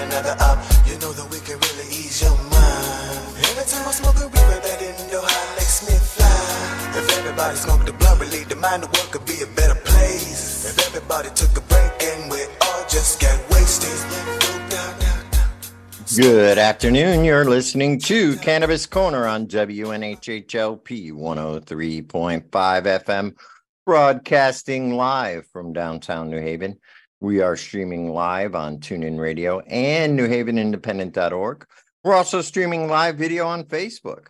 [0.00, 0.58] another up.
[0.86, 3.20] You know that we can really ease your mind.
[3.52, 6.98] Every time I smoke a reaper, that Indo high makes me fly.
[6.98, 10.64] If everybody smoked a blunt, relieved the mind, the world could be a better place.
[10.64, 13.90] If everybody took a break and we all just get wasted.
[16.16, 17.24] Good afternoon.
[17.24, 23.36] You're listening to Cannabis Corner on WNHHLP 103.5 FM,
[23.86, 26.80] broadcasting live from downtown New Haven.
[27.22, 31.66] We are streaming live on TuneIn Radio and NewHavenIndependent.org.
[32.02, 34.28] We're also streaming live video on Facebook.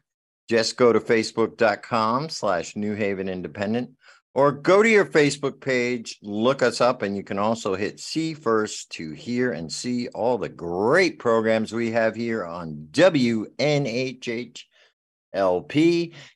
[0.49, 3.91] Just go to facebook.com slash New Haven Independent
[4.35, 8.35] or go to your Facebook page, look us up, and you can also hit see
[8.35, 14.65] first to hear and see all the great programs we have here on WNHHLP.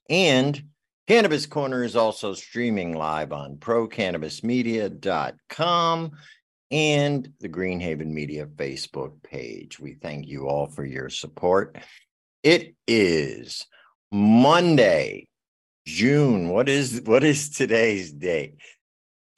[0.08, 0.62] And
[1.08, 6.12] Cannabis Corner is also streaming live on procannabismedia.com
[6.74, 9.78] and the Greenhaven Media Facebook page.
[9.78, 11.78] We thank you all for your support.
[12.42, 13.64] It is
[14.10, 15.28] Monday,
[15.86, 16.48] June.
[16.48, 18.56] What is what is today's date?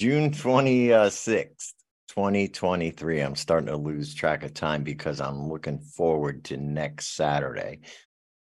[0.00, 1.74] June 26th,
[2.08, 3.20] 2023.
[3.20, 7.80] I'm starting to lose track of time because I'm looking forward to next Saturday.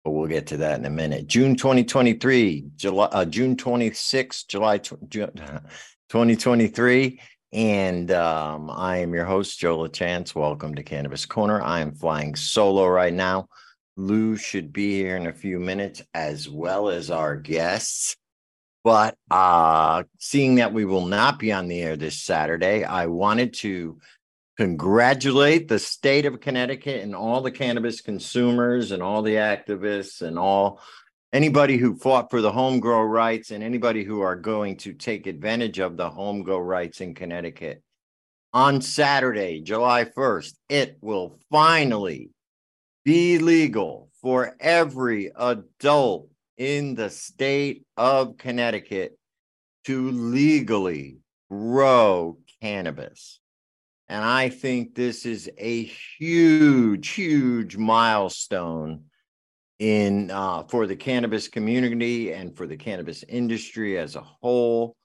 [0.03, 1.27] But we'll get to that in a minute.
[1.27, 5.29] June 2023, July uh, June 26th, July june
[6.09, 7.19] 2023.
[7.53, 10.33] And um, I am your host, Joe LaChance.
[10.33, 11.61] Welcome to Cannabis Corner.
[11.61, 13.49] I am flying solo right now.
[13.97, 18.15] Lou should be here in a few minutes, as well as our guests.
[18.85, 23.53] But uh, seeing that we will not be on the air this Saturday, I wanted
[23.55, 23.99] to
[24.55, 30.39] congratulate the state of Connecticut and all the cannabis consumers and all the activists and
[30.39, 30.79] all
[31.33, 35.27] anybody who fought for the home grow rights and anybody who are going to take
[35.27, 37.81] advantage of the home grow rights in Connecticut.
[38.53, 42.31] On Saturday, July 1st, it will finally
[43.05, 49.17] be legal for every adult in the state of Connecticut
[49.85, 51.17] to legally
[51.49, 53.39] grow cannabis.
[54.09, 59.05] And I think this is a huge, huge milestone
[59.81, 64.95] in uh, for the cannabis community and for the cannabis industry as a whole.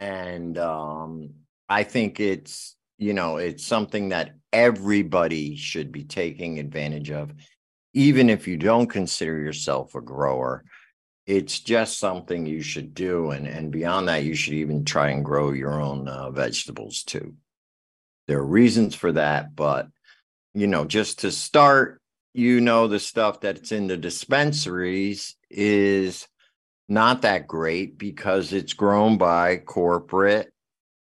[0.00, 1.34] And um,
[1.68, 7.32] I think it's you know, it's something that everybody should be taking advantage of,
[7.92, 10.64] even if you don't consider yourself a grower.
[11.26, 13.32] It's just something you should do.
[13.32, 17.34] And, and beyond that, you should even try and grow your own uh, vegetables too.
[18.28, 19.88] There are reasons for that, but
[20.54, 22.00] you know, just to start,
[22.36, 26.28] you know, the stuff that's in the dispensaries is
[26.88, 30.52] not that great because it's grown by corporate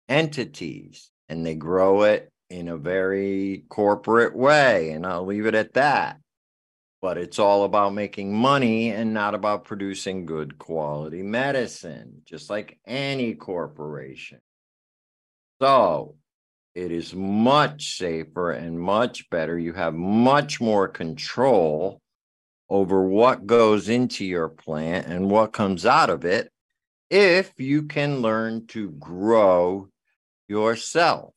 [0.08, 4.90] entities and they grow it in a very corporate way.
[4.90, 6.18] And I'll leave it at that.
[7.00, 12.78] But it's all about making money and not about producing good quality medicine, just like
[12.86, 14.40] any corporation.
[15.60, 16.16] So
[16.74, 19.58] it is much safer and much better.
[19.58, 22.00] You have much more control
[22.68, 26.50] over what goes into your plant and what comes out of it
[27.10, 29.88] if you can learn to grow
[30.48, 31.34] yourself.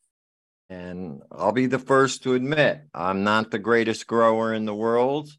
[0.70, 5.30] And I'll be the first to admit, I'm not the greatest grower in the world.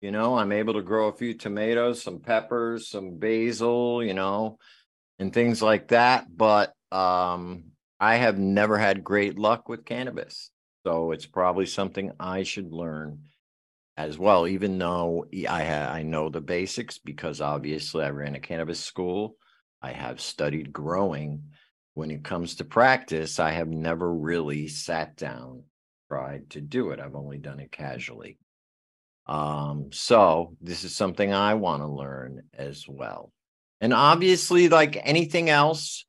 [0.00, 4.58] You know, I'm able to grow a few tomatoes, some peppers, some basil, you know,
[5.18, 6.26] and things like that.
[6.34, 7.64] But um,
[8.00, 10.50] I have never had great luck with cannabis.
[10.86, 13.24] So it's probably something I should learn
[13.96, 18.40] as well, even though I, ha- I know the basics because obviously I ran a
[18.40, 19.36] cannabis school.
[19.82, 21.42] I have studied growing
[21.94, 25.64] when it comes to practice, I have never really sat down,
[26.08, 27.00] tried to do it.
[27.00, 28.38] I've only done it casually.
[29.26, 33.32] Um, so this is something I want to learn as well.
[33.80, 36.04] And obviously, like anything else,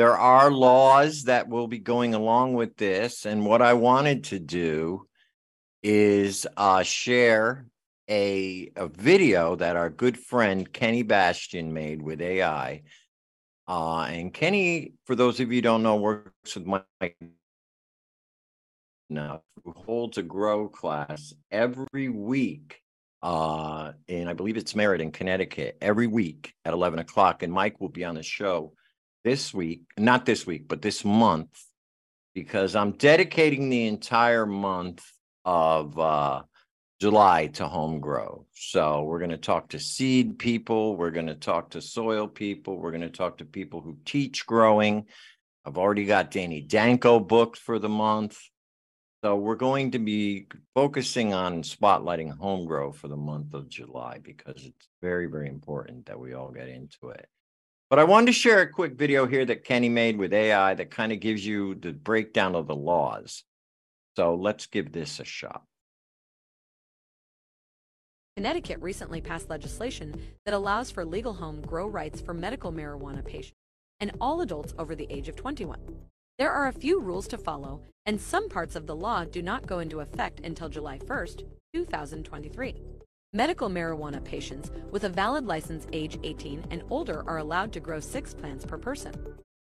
[0.00, 3.26] there are laws that will be going along with this.
[3.26, 5.06] And what I wanted to do
[5.82, 7.66] is uh, share
[8.08, 12.80] a, a video that our good friend Kenny Bastian made with AI
[13.68, 17.18] uh, and Kenny, for those of you don't know, works with Mike
[19.10, 22.80] now, who holds a grow class every week.
[23.22, 27.42] Uh, and I believe it's Meriden, Connecticut, every week at 11 o'clock.
[27.42, 28.72] And Mike will be on the show
[29.24, 31.48] this week, not this week, but this month,
[32.34, 35.04] because I'm dedicating the entire month
[35.44, 36.42] of uh,
[37.00, 38.46] July to home grow.
[38.54, 40.96] So we're going to talk to seed people.
[40.96, 42.78] We're going to talk to soil people.
[42.78, 45.06] We're going to talk to people who teach growing.
[45.64, 48.38] I've already got Danny Danko booked for the month.
[49.22, 54.18] So we're going to be focusing on spotlighting home grow for the month of July
[54.22, 57.28] because it's very, very important that we all get into it.
[57.90, 60.92] But I wanted to share a quick video here that Kenny made with AI that
[60.92, 63.42] kind of gives you the breakdown of the laws.
[64.16, 65.64] So let's give this a shot.
[68.36, 70.14] Connecticut recently passed legislation
[70.44, 73.56] that allows for legal home grow rights for medical marijuana patients
[73.98, 75.78] and all adults over the age of 21.
[76.38, 79.66] There are a few rules to follow, and some parts of the law do not
[79.66, 81.42] go into effect until July 1st,
[81.74, 82.82] 2023.
[83.32, 88.00] Medical marijuana patients with a valid license age 18 and older are allowed to grow
[88.00, 89.14] six plants per person.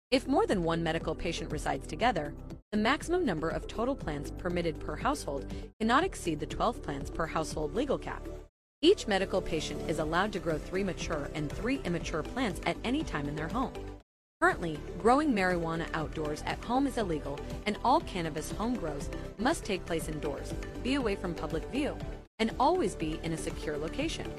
[0.09, 2.33] If more than one medical patient resides together,
[2.71, 7.25] the maximum number of total plants permitted per household cannot exceed the 12 plants per
[7.25, 8.25] household legal cap.
[8.81, 13.03] Each medical patient is allowed to grow three mature and three immature plants at any
[13.03, 13.73] time in their home.
[14.39, 19.85] Currently, growing marijuana outdoors at home is illegal, and all cannabis home grows must take
[19.85, 20.53] place indoors,
[20.83, 21.97] be away from public view,
[22.39, 24.31] and always be in a secure location.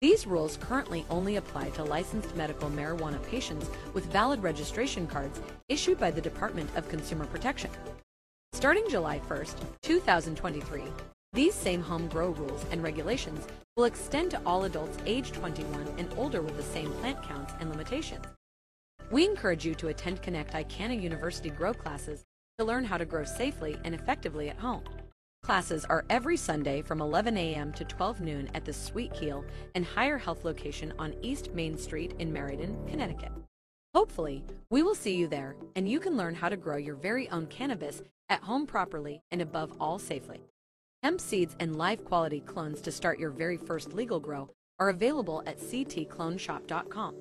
[0.00, 5.98] These rules currently only apply to licensed medical marijuana patients with valid registration cards issued
[5.98, 7.70] by the Department of Consumer Protection.
[8.52, 10.82] Starting July 1st, 2023,
[11.32, 13.46] these same home grow rules and regulations
[13.76, 17.68] will extend to all adults age 21 and older with the same plant counts and
[17.70, 18.24] limitations.
[19.10, 22.24] We encourage you to attend Connecticanna University Grow classes
[22.58, 24.84] to learn how to grow safely and effectively at home.
[25.48, 27.72] Classes are every Sunday from 11 a.m.
[27.72, 32.14] to 12 noon at the Sweet Keel and Higher Health location on East Main Street
[32.18, 33.32] in Meriden, Connecticut.
[33.94, 37.30] Hopefully, we will see you there and you can learn how to grow your very
[37.30, 40.42] own cannabis at home properly and above all safely.
[41.02, 45.42] Hemp seeds and live quality clones to start your very first legal grow are available
[45.46, 47.14] at ctcloneshop.com.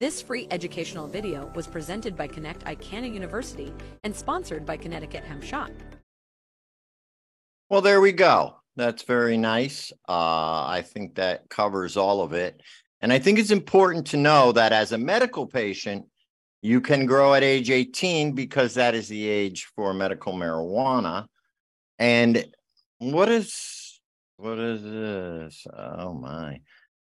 [0.00, 5.70] This free educational video was presented by Connecticanna University and sponsored by Connecticut Hemp Shop.
[7.74, 8.54] Well, there we go.
[8.76, 9.90] That's very nice.
[10.08, 12.62] Uh, I think that covers all of it.
[13.00, 16.06] And I think it's important to know that as a medical patient,
[16.62, 21.26] you can grow at age 18 because that is the age for medical marijuana.
[21.98, 22.46] And
[22.98, 24.00] what is
[24.36, 25.66] what is this?
[25.76, 26.60] Oh my.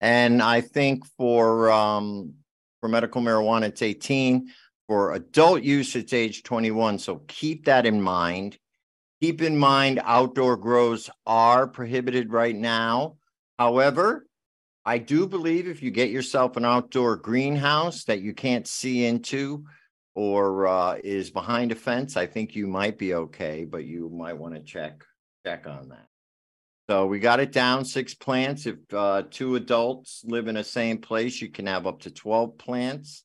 [0.01, 2.33] And I think for um
[2.79, 4.47] for medical marijuana, it's 18.
[4.87, 7.01] For adult use, it's age 21.
[7.01, 8.57] So keep that in mind.
[9.25, 13.17] Keep in mind, outdoor grows are prohibited right now.
[13.59, 14.27] However,
[14.85, 19.65] I do believe if you get yourself an outdoor greenhouse that you can't see into
[20.15, 24.37] or uh, is behind a fence, I think you might be okay, but you might
[24.37, 25.03] want to check
[25.47, 26.07] check on that.
[26.91, 28.67] So we got it down six plants.
[28.67, 32.59] If uh, two adults live in the same place, you can have up to 12
[32.59, 33.25] plants.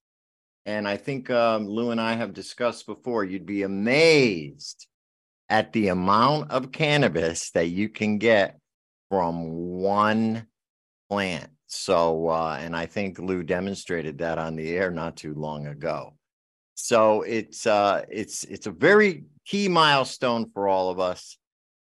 [0.66, 4.88] And I think um, Lou and I have discussed before, you'd be amazed
[5.50, 8.60] at the amount of cannabis that you can get
[9.10, 9.50] from
[9.82, 10.46] one
[11.10, 11.50] plant.
[11.68, 16.14] So, uh, and I think Lou demonstrated that on the air not too long ago.
[16.76, 21.38] So it's uh, it's it's a very key milestone for all of us.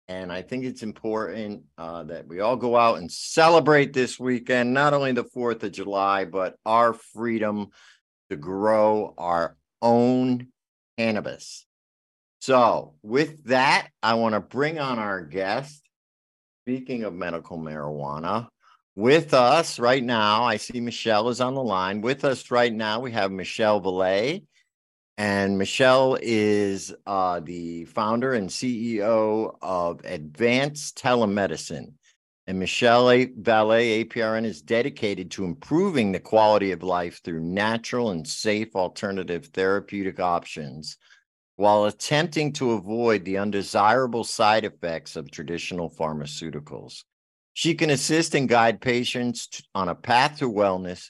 [0.08, 4.72] And I think it's important uh, that we all go out and celebrate this weekend,
[4.72, 7.70] not only the 4th of July, but our freedom
[8.30, 10.50] to grow our own
[11.00, 11.66] cannabis.
[12.46, 15.82] So, with that, I want to bring on our guest.
[16.62, 18.50] Speaking of medical marijuana,
[18.96, 22.02] with us right now, I see Michelle is on the line.
[22.02, 24.44] With us right now, we have Michelle Valet.
[25.18, 31.94] And Michelle is uh, the founder and CEO of Advanced Telemedicine.
[32.46, 33.08] And Michelle
[33.40, 39.48] Valet APRN is dedicated to improving the quality of life through natural and safe alternative
[39.48, 41.00] therapeutic options
[41.56, 47.04] while attempting to avoid the undesirable side effects of traditional pharmaceuticals.
[47.54, 51.10] She can assist and guide patients on a path to wellness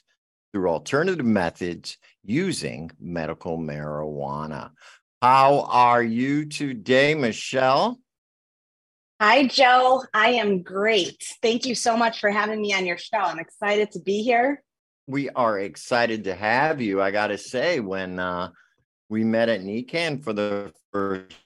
[0.52, 4.70] through alternative methods using medical marijuana.
[5.20, 7.98] How are you today, Michelle?
[9.20, 10.04] Hi, Joe.
[10.14, 11.24] I am great.
[11.42, 13.18] Thank you so much for having me on your show.
[13.18, 14.62] I'm excited to be here.
[15.06, 17.00] We are excited to have you.
[17.00, 18.50] I got to say, when uh,
[19.08, 21.36] we met at NECANN for the first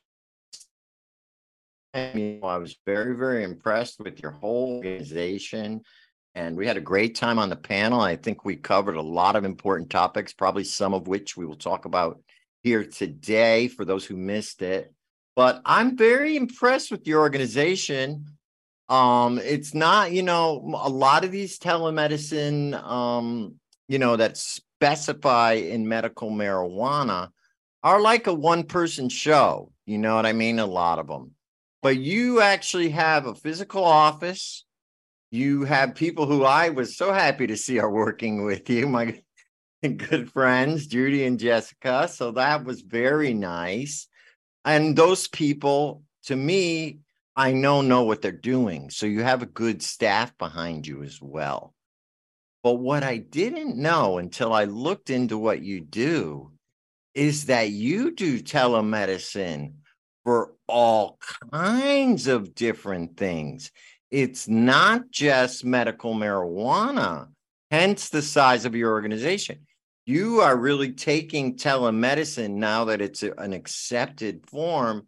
[1.93, 5.83] time, I was very, very impressed with your whole organization
[6.35, 8.01] and we had a great time on the panel.
[8.01, 11.57] I think we covered a lot of important topics, probably some of which we will
[11.57, 12.21] talk about
[12.63, 14.93] here today for those who missed it.
[15.35, 18.27] But I'm very impressed with your organization.
[18.89, 23.55] Um, it's not, you know, a lot of these telemedicine, um,
[23.89, 27.31] you know, that specify in medical marijuana
[27.83, 29.73] are like a one person show.
[29.87, 30.59] You know what I mean?
[30.59, 31.33] A lot of them.
[31.83, 34.65] but you actually have a physical office.
[35.31, 39.23] You have people who I was so happy to see are working with you, my
[39.83, 42.09] good friends, Judy and Jessica.
[42.09, 44.09] So that was very nice.
[44.65, 46.99] And those people, to me,
[47.37, 48.91] I know know what they're doing.
[48.91, 51.75] So you have a good staff behind you as well.
[52.63, 56.53] But what I didn't know until I looked into what you do
[57.15, 59.73] is that you do telemedicine
[60.25, 61.19] for all
[61.51, 63.71] kinds of different things.
[64.11, 67.29] It's not just medical marijuana,
[67.71, 69.67] hence the size of your organization.
[70.07, 75.07] You are really taking telemedicine now that it's an accepted form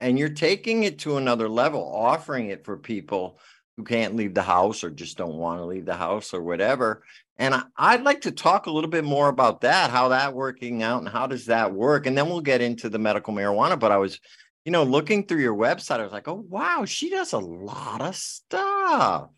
[0.00, 3.38] and you're taking it to another level, offering it for people
[3.76, 7.02] who can't leave the house or just don't want to leave the house or whatever.
[7.38, 10.82] And I, would like to talk a little bit more about that, how that working
[10.82, 12.06] out and how does that work?
[12.06, 13.78] And then we'll get into the medical marijuana.
[13.78, 14.18] But I was
[14.66, 18.00] you know, looking through your website, I was like, oh, wow, she does a lot
[18.00, 19.30] of stuff.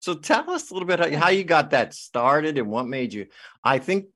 [0.00, 3.28] So tell us a little bit how you got that started and what made you.
[3.62, 4.06] I think,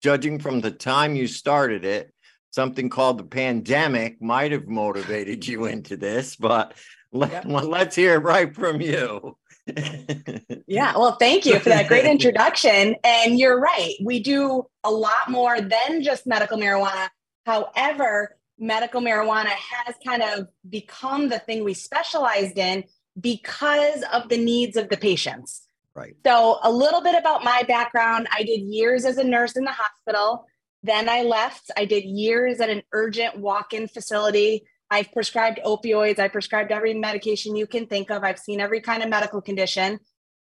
[0.00, 2.14] judging from the time you started it,
[2.50, 6.74] something called the pandemic might have motivated you into this, but
[7.10, 9.36] let, let's hear it right from you.
[10.66, 12.96] yeah, well, thank you for that great introduction.
[13.04, 17.08] And you're right, we do a lot more than just medical marijuana.
[17.46, 22.84] However, medical marijuana has kind of become the thing we specialized in
[23.20, 25.62] because of the needs of the patients.
[25.94, 26.14] Right.
[26.24, 29.72] So, a little bit about my background I did years as a nurse in the
[29.72, 30.46] hospital.
[30.84, 31.72] Then I left.
[31.76, 34.62] I did years at an urgent walk in facility.
[34.90, 36.18] I've prescribed opioids.
[36.18, 38.24] I've prescribed every medication you can think of.
[38.24, 40.00] I've seen every kind of medical condition.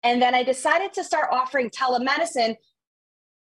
[0.03, 2.57] And then I decided to start offering telemedicine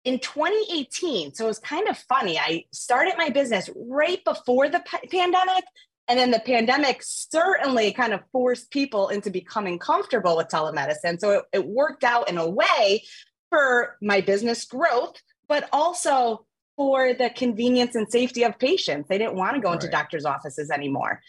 [0.05, 2.37] in 2018, so it was kind of funny.
[2.37, 5.63] I started my business right before the pandemic.
[6.09, 11.19] And then the pandemic certainly kind of forced people into becoming comfortable with telemedicine.
[11.19, 13.03] So it, it worked out in a way
[13.49, 15.15] for my business growth,
[15.47, 16.45] but also
[16.75, 19.07] for the convenience and safety of patients.
[19.09, 21.21] They didn't want to go into doctor's offices anymore.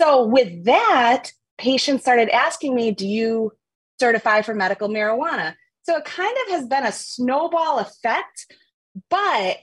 [0.00, 3.52] So, with that, patients started asking me, Do you
[3.98, 5.54] certify for medical marijuana?
[5.82, 8.52] So it kind of has been a snowball effect.
[9.08, 9.58] But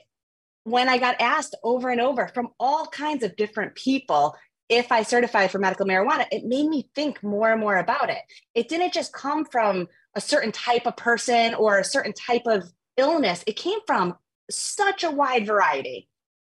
[0.64, 4.34] when I got asked over and over from all kinds of different people
[4.70, 8.22] if I certified for medical marijuana, it made me think more and more about it.
[8.54, 12.72] It didn't just come from a certain type of person or a certain type of
[12.96, 14.16] illness, it came from
[14.50, 16.08] such a wide variety.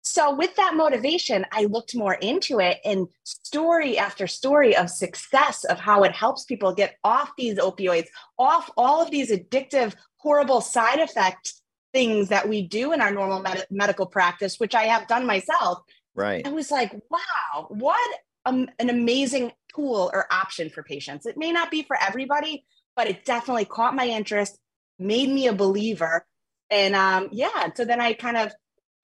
[0.03, 5.65] So, with that motivation, I looked more into it and story after story of success
[5.65, 8.07] of how it helps people get off these opioids,
[8.39, 13.41] off all of these addictive, horrible side effects things that we do in our normal
[13.41, 15.81] med- medical practice, which I have done myself.
[16.15, 16.47] Right.
[16.47, 21.27] I was like, wow, what an amazing tool or option for patients.
[21.27, 22.65] It may not be for everybody,
[22.97, 24.59] but it definitely caught my interest,
[24.99, 26.27] made me a believer.
[26.71, 28.53] And um, yeah, so then I kind of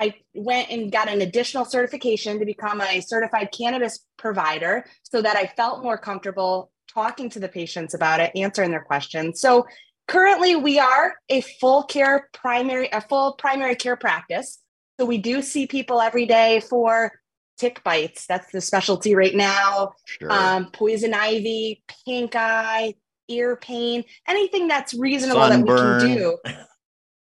[0.01, 5.37] I went and got an additional certification to become a certified cannabis provider so that
[5.37, 9.41] I felt more comfortable talking to the patients about it, answering their questions.
[9.41, 9.67] So
[10.09, 14.59] currently we are a full care primary, a full primary care practice.
[14.99, 17.13] So we do see people every day for
[17.59, 18.27] tick bites.
[18.27, 19.93] That's the specialty right now.
[20.07, 20.33] Sure.
[20.33, 22.95] Um, poison ivy, pink eye,
[23.29, 25.77] ear pain, anything that's reasonable Sunburn.
[25.77, 26.39] that we can do.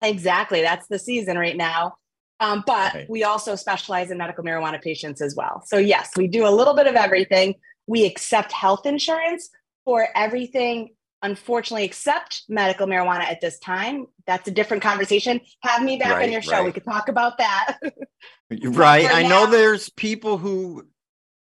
[0.01, 0.61] Exactly.
[0.61, 1.95] That's the season right now.
[2.39, 3.05] Um, but okay.
[3.09, 5.63] we also specialize in medical marijuana patients as well.
[5.65, 7.55] So, yes, we do a little bit of everything.
[7.87, 9.49] We accept health insurance
[9.85, 10.89] for everything,
[11.23, 14.05] unfortunately, except medical marijuana at this time.
[14.27, 15.41] That's a different conversation.
[15.61, 16.51] Have me back right, on your show.
[16.51, 16.65] Right.
[16.65, 17.79] We could talk about that.
[18.51, 19.09] right.
[19.09, 20.85] I know there's people who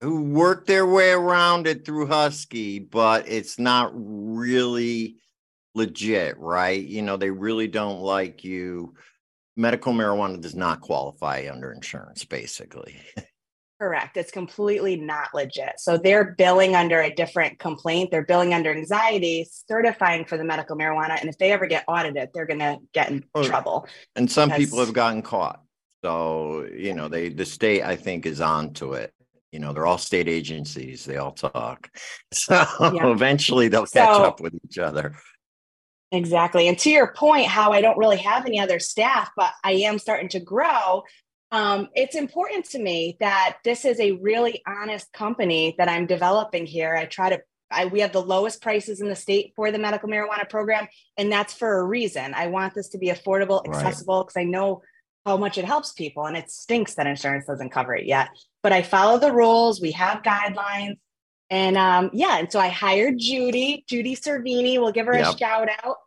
[0.02, 5.18] who work their way around it through Husky, but it's not really
[5.80, 6.84] legit, right?
[6.84, 8.94] You know, they really don't like you
[9.60, 12.96] medical marijuana does not qualify under insurance, basically.
[13.82, 14.18] Correct.
[14.18, 15.80] It's completely not legit.
[15.80, 18.12] So they're billing under a different complaint.
[18.12, 21.20] They're billing under anxiety, certifying for the medical marijuana.
[21.20, 23.88] And if they ever get audited, they're going to get in oh, trouble.
[24.16, 24.66] And some because...
[24.66, 25.62] people have gotten caught.
[26.04, 29.14] So, you know, they, the state, I think, is on to it.
[29.52, 31.06] You know, they're all state agencies.
[31.06, 31.90] They all talk.
[32.34, 32.54] So
[32.94, 33.12] yeah.
[33.12, 35.16] eventually they'll catch so, up with each other.
[36.12, 36.68] Exactly.
[36.68, 40.00] And to your point, how I don't really have any other staff, but I am
[40.00, 41.04] starting to grow.
[41.52, 46.66] Um, it's important to me that this is a really honest company that I'm developing
[46.66, 46.96] here.
[46.96, 50.10] I try to, I, we have the lowest prices in the state for the medical
[50.10, 50.88] marijuana program,
[51.18, 52.34] and that's for a reason.
[52.34, 54.48] I want this to be affordable, accessible, because right.
[54.48, 54.82] I know
[55.26, 58.30] how much it helps people, and it stinks that insurance doesn't cover it yet.
[58.64, 59.80] But I follow the rules.
[59.80, 60.98] We have guidelines.
[61.50, 64.80] And um, yeah, and so I hired Judy, Judy Servini.
[64.80, 65.36] We'll give her Yep.
[65.36, 65.98] a shout out.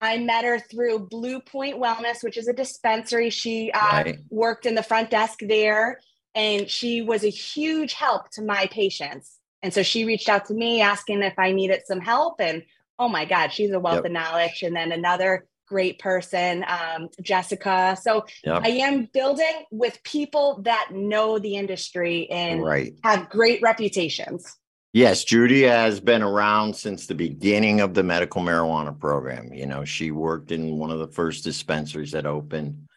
[0.00, 3.30] I met her through Bluepoint Wellness, which is a dispensary.
[3.30, 4.18] She uh, Right.
[4.30, 6.00] worked in the front desk there,
[6.34, 9.38] and she was a huge help to my patients.
[9.62, 12.40] And so she reached out to me asking if I needed some help.
[12.40, 12.64] And
[12.98, 14.04] oh my God, she's a wealth Yep.
[14.06, 14.62] of knowledge.
[14.62, 17.96] And then another great person, um, Jessica.
[18.00, 18.62] So Yep.
[18.64, 22.94] I am building with people that know the industry and Right.
[23.04, 24.52] have great reputations.
[24.94, 29.50] Yes, Judy has been around since the beginning of the medical marijuana program.
[29.54, 32.88] You know, she worked in one of the first dispensaries that opened.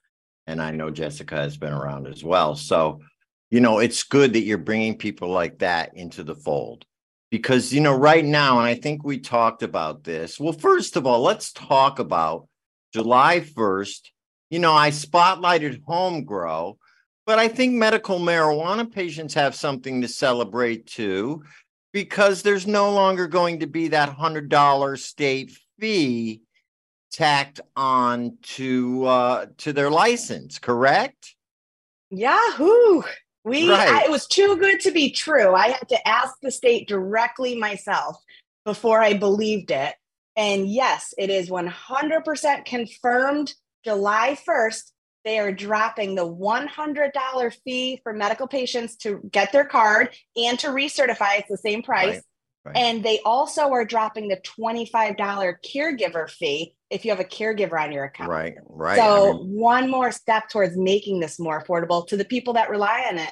[0.46, 2.58] And I know Jessica has been around as well.
[2.58, 3.00] So,
[3.50, 6.86] you know, it's good that you're bringing people like that into the fold.
[7.32, 10.38] Because, you know, right now, and I think we talked about this.
[10.38, 12.50] Well, first of all, let's talk about
[12.94, 14.10] July 1st.
[14.50, 16.78] You know, I spotlighted home grow,
[17.26, 21.44] but I think medical marijuana patients have something to celebrate too
[21.96, 26.42] because there's no longer going to be that hundred dollar state fee
[27.10, 31.36] tacked on to uh to their license correct
[32.12, 33.02] Yahoo!
[33.44, 33.90] We Right.
[33.90, 35.54] I, it was too good to be true.
[35.54, 38.18] I had to ask the state directly myself
[38.64, 39.94] before I believed it.
[40.36, 43.54] And yes, it is 100% confirmed.
[43.84, 44.92] July 1st,
[45.26, 50.68] they are dropping the $100 fee for medical patients to get their card and to
[50.68, 51.40] recertify.
[51.40, 52.14] It's the same price.
[52.16, 52.22] Right,
[52.66, 52.78] right.
[52.78, 55.18] And they also are dropping the $25
[55.66, 58.30] caregiver fee if you have a caregiver on your account.
[58.30, 62.26] right right I So mean, one more step towards making this more affordable to the
[62.26, 63.32] people that rely on it.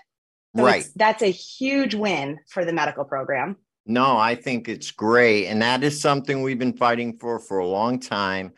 [0.57, 3.57] So right that's a huge win for the medical program.
[3.85, 7.67] no i think it's great and that is something we've been fighting for for a
[7.67, 8.53] long time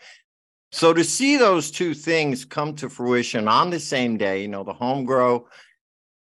[0.76, 4.64] so to see those two things come to fruition on the same day you know
[4.64, 5.48] the home grow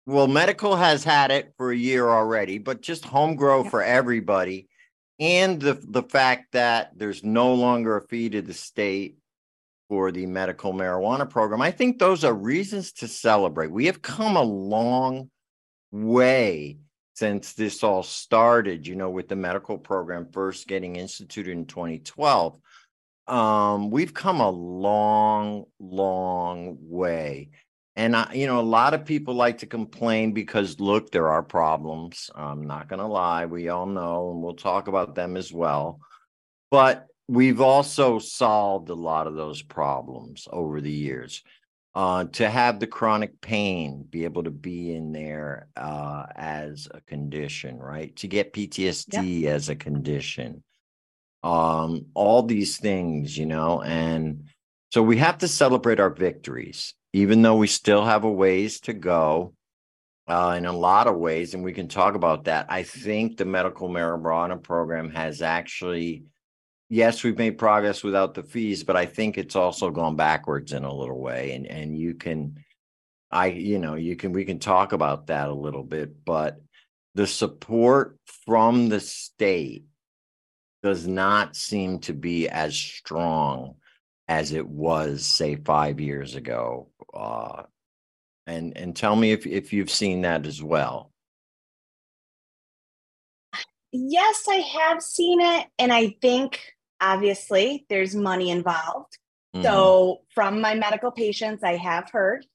[0.05, 3.71] well medical has had it for a year already but just home grow Yep.
[3.71, 4.67] for everybody
[5.19, 9.17] and the the fact that there's no longer a fee to the state
[9.89, 14.37] for the medical marijuana program i think those are reasons to celebrate we have come
[14.37, 15.29] a long
[15.91, 16.77] way
[17.13, 22.57] since this all started you know with the medical program first getting instituted in 2012
[23.27, 27.49] um we've come a long long way
[27.95, 31.41] and I, you know, a lot of people like to complain because look, there are
[31.41, 32.29] problems.
[32.35, 33.45] I'm not going to lie.
[33.45, 36.01] We all know, and we'll talk about them as well.
[36.71, 41.41] But we've also solved a lot of those problems over the years.
[41.93, 46.99] Uh, to have the chronic pain be able to be in there uh, as a
[46.99, 48.13] condition, right?
[48.17, 50.61] To get PTSD as a condition.
[51.45, 54.45] Um, all these things, you know, and
[54.91, 58.93] so we have to celebrate our victories, even though we still have a ways to
[58.93, 59.53] go
[60.27, 61.53] uh, in a lot of ways.
[61.53, 62.65] And we can talk about that.
[62.69, 66.23] I think the medical marijuana program has actually,
[66.89, 70.83] yes, we've made progress without the fees, but I think it's also gone backwards in
[70.83, 71.51] a little way.
[71.51, 72.57] And, and you can,
[73.29, 76.59] I, you know, you can, we can talk about that a little bit, but
[77.13, 79.85] the support from the state
[80.85, 83.73] does not seem to be as strong
[84.27, 87.63] as it was say five years ago uh
[88.45, 91.11] and and tell me if if you've seen that as well
[93.97, 95.67] Yes, I have seen it.
[95.79, 96.59] And I think
[96.99, 99.17] obviously there's money involved.
[99.55, 99.63] Mhm.
[99.63, 102.45] So from my medical patients, I have heard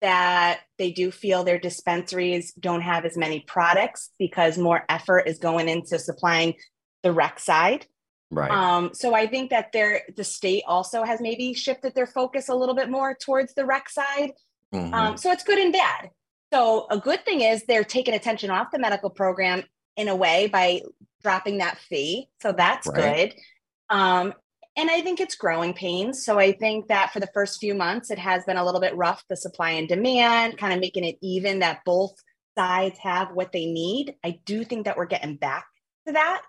[0.00, 5.38] that they do feel their dispensaries don't have as many products because more effort is
[5.38, 6.54] going into supplying
[7.02, 7.86] the rec side.
[8.30, 12.48] right Um, so I think that there the state also has maybe shifted their focus
[12.48, 14.32] a little bit more towards the rec side.
[14.72, 14.92] Mhm.
[14.94, 16.10] Um, so it's good and bad.
[16.52, 19.64] So a good thing is they're taking attention off the medical program
[19.96, 20.82] in a way by
[21.22, 22.28] dropping that fee.
[22.40, 23.30] So that's Right.
[23.30, 23.40] good.
[23.90, 24.34] Um,
[24.76, 26.24] and I think it's growing pains.
[26.24, 28.96] So I think that for the first few months, it has been a little bit
[28.96, 32.14] rough, the supply and demand, kind of making it even that both
[32.56, 34.16] sides have what they need.
[34.24, 35.66] I do think that we're getting back
[36.06, 36.42] to that.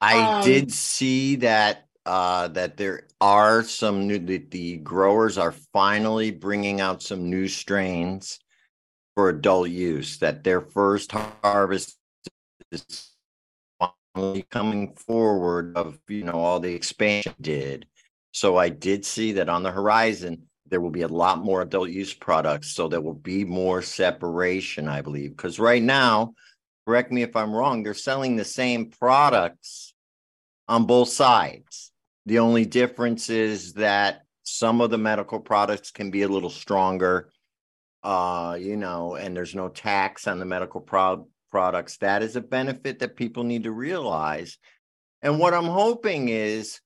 [0.00, 5.52] I um, did see that uh that there are some new that the growers are
[5.72, 8.38] finally bringing out some new strains
[9.14, 11.96] for adult use that their first harvest
[12.70, 13.12] is
[14.14, 17.86] finally coming forward of you know all the expansion did.
[18.32, 21.90] So i did see that on the horizon there will be a lot more adult
[21.90, 26.34] use products so there will be more separation i believe because right now
[26.86, 29.94] correct me if i'm wrong they're selling the same products
[30.68, 31.92] on both sides
[32.26, 37.30] the only difference is that some of the medical products can be a little stronger
[38.02, 41.96] uh you know and there's no tax on the medical pro- products.
[41.98, 44.58] That is a benefit that people need to realize.
[45.22, 46.80] And what I'm hoping is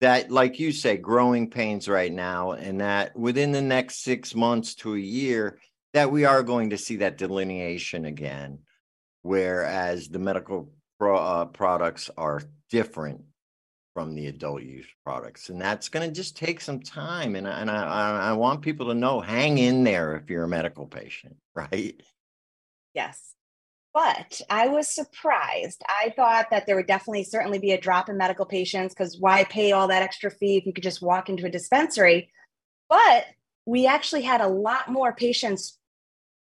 [0.00, 4.76] that, like you say, growing pains right now, and that within the next six months
[4.76, 5.58] to a year,
[5.92, 8.60] that we are going to see that delineation again,
[9.22, 13.22] whereas the medical pro, uh, products are different
[13.94, 17.36] from the adult use products, and that's going to just take some time.
[17.36, 20.86] And and I I want people to know, hang in there if you're a medical
[20.86, 22.00] patient, right?
[22.94, 23.34] Yes.
[23.94, 25.82] But I was surprised.
[25.86, 29.44] I thought that there would definitely certainly be a drop in medical patients because why
[29.44, 32.30] pay all that extra fee if you could just walk into a dispensary?
[32.88, 33.26] But
[33.66, 35.78] we actually had a lot more patients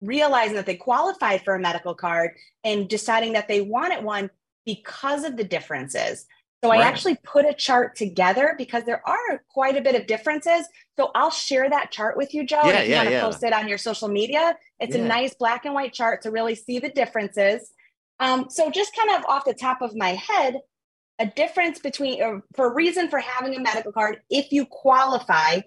[0.02, 2.32] realizing that they qualified for a medical card
[2.64, 4.30] and deciding that they wanted one
[4.64, 6.26] because of the differences.
[6.64, 6.80] So right.
[6.80, 10.66] I actually put a chart together because there are quite a bit of differences.
[10.98, 12.62] So I'll share that chart with you, Joe.
[12.64, 13.20] Yeah, if you yeah, want to yeah.
[13.22, 15.02] post it on your social media, it's Yeah.
[15.02, 17.70] a nice black and white chart to really see the differences.
[18.18, 20.56] Um, so just kind of off the top of my head,
[21.18, 25.61] a difference between uh, for a reason for having a medical card, if you qualify,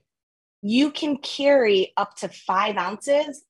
[0.61, 3.43] you can carry up to five ounces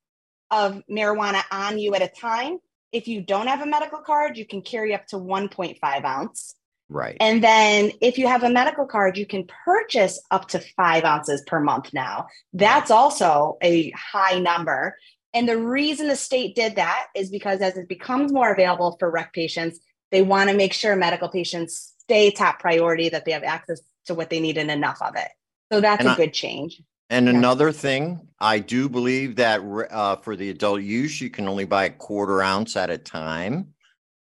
[0.52, 2.60] of marijuana on you at a time.
[2.92, 6.56] If you don't have a medical card, you can carry up to 1.5 ounce.
[6.92, 7.18] Right.
[7.20, 11.44] And then if you have a medical card, you can purchase up to five ounces
[11.46, 12.28] per month now.
[12.54, 14.98] That's also a high number.
[15.32, 19.12] And the reason the state did that is because as it becomes more available for
[19.12, 23.44] rec patients, they want to make sure medical patients stay top priority, that they have
[23.44, 25.30] access to what they need and enough of it.
[25.72, 26.82] So that's And a I- good change.
[27.10, 27.32] And Yeah.
[27.32, 31.86] another thing, I do believe that uh, for the adult use, you can only buy
[31.86, 33.74] a quarter ounce at a time.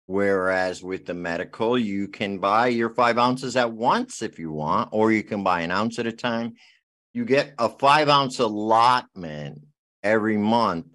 [0.06, 4.88] Whereas with the medical, you can buy your five ounces at once if you want,
[4.90, 6.54] or you can buy an ounce at a time.
[7.12, 9.66] You get a five ounce allotment
[10.02, 10.86] every month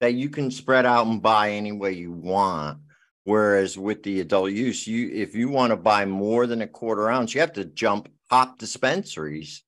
[0.00, 2.78] that you can spread out and buy any way you want.
[3.24, 7.08] Whereas with the adult use, you if you want to buy more than a quarter
[7.08, 9.64] ounce, you have to jump hop dispensaries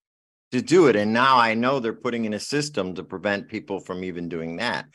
[0.53, 0.97] to do it.
[0.97, 4.57] And now I know they're putting in a system to prevent people from even doing
[4.57, 4.87] that.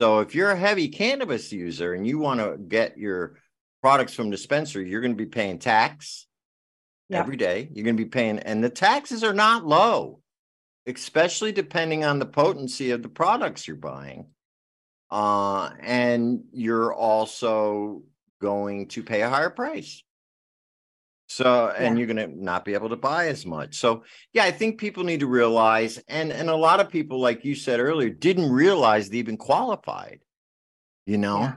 [0.00, 3.38] So if you're a heavy cannabis user and you want to get your
[3.82, 6.26] products from dispensary, you're going to be paying tax
[7.08, 7.20] Yeah.
[7.20, 7.68] every day.
[7.72, 10.20] You're going to be paying, and the taxes are not low,
[10.86, 14.26] especially depending on the potency of the products you're buying.
[15.10, 18.02] Uh, and you're also
[18.40, 20.02] going to pay a higher price.
[21.28, 21.98] So, and Yeah.
[22.06, 23.76] you're going to not be able to buy as much.
[23.76, 27.44] So, yeah, I think people need to realize, and and a lot of people, like
[27.44, 30.20] you said earlier, didn't realize they even qualified.
[31.06, 31.56] You know, Yeah.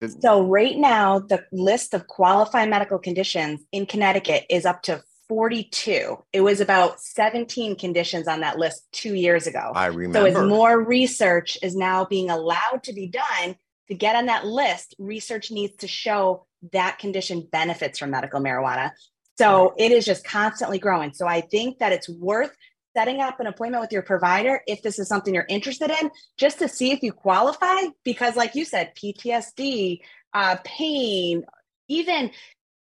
[0.00, 5.02] The- So right now, the list of qualified medical conditions in Connecticut is up to
[5.28, 6.22] 42.
[6.32, 9.72] It was about 17 conditions on that list two years ago.
[9.74, 10.30] I remember.
[10.30, 13.56] So as more research is now being allowed to be done
[13.88, 18.90] to get on that list, research needs to show that condition benefits from medical marijuana.
[19.38, 21.12] So it is just constantly growing.
[21.12, 22.54] So I think that it's worth
[22.96, 26.58] setting up an appointment with your provider if this is something you're interested in, just
[26.60, 27.82] to see if you qualify.
[28.04, 30.00] Because, like you said, PTSD,
[30.32, 31.44] uh, pain,
[31.88, 32.30] even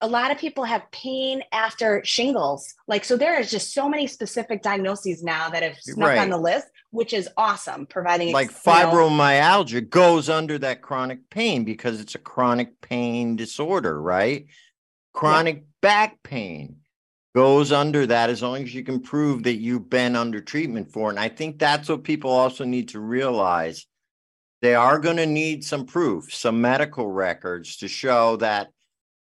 [0.01, 2.75] a lot of people have pain after shingles.
[2.87, 6.19] Like, so there is just so many specific diagnoses now that have snuck Right.
[6.19, 12.01] on the list, which is awesome, providing like fibromyalgia goes under that chronic pain because
[12.01, 14.47] it's a chronic pain disorder, right?
[15.13, 16.77] Chronic back pain
[17.35, 21.11] goes under that as long as you can prove that you've been under treatment for.
[21.11, 23.87] And I think that's what people also need to realize.
[24.61, 28.69] They are going to need some proof, some medical records to show that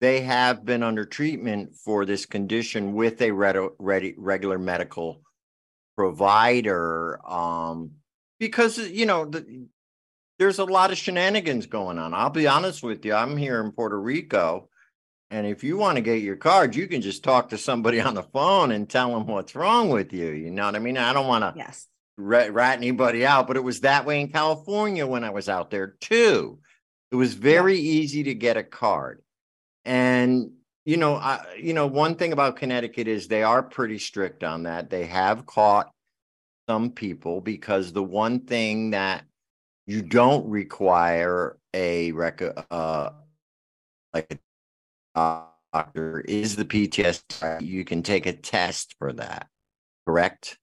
[0.01, 5.24] they have been under treatment for this condition with a red- ready, regular medical
[5.97, 7.21] provider.
[7.29, 7.93] Um,
[8.39, 9.67] because you know the,
[10.39, 12.13] there's a lot of shenanigans going on.
[12.15, 13.15] I'll be honest with you.
[13.15, 14.69] I'm here in Puerto Rico,
[15.31, 18.15] and if you want to get your card, you can just talk to somebody on
[18.15, 20.31] the phone and tell them what's wrong with you.
[20.31, 20.99] You know what I mean?
[20.99, 21.87] I don't want to Yes.
[22.17, 25.71] rat, rat anybody out, but it was that way in California when I was out
[25.71, 26.59] there too.
[27.13, 29.23] It was very easy to get a card,
[29.85, 30.51] and
[30.85, 34.65] you know, I, you know, one thing about Connecticut is they are pretty strict on
[34.65, 34.91] that.
[34.91, 35.91] They have caught
[36.69, 39.25] some people because the one thing that
[39.87, 43.11] you don't require a rec uh
[44.15, 44.39] like
[45.15, 45.43] a
[45.73, 47.61] doctor is the PTSD.
[47.61, 49.49] You can take a test for that,
[50.07, 50.59] correct?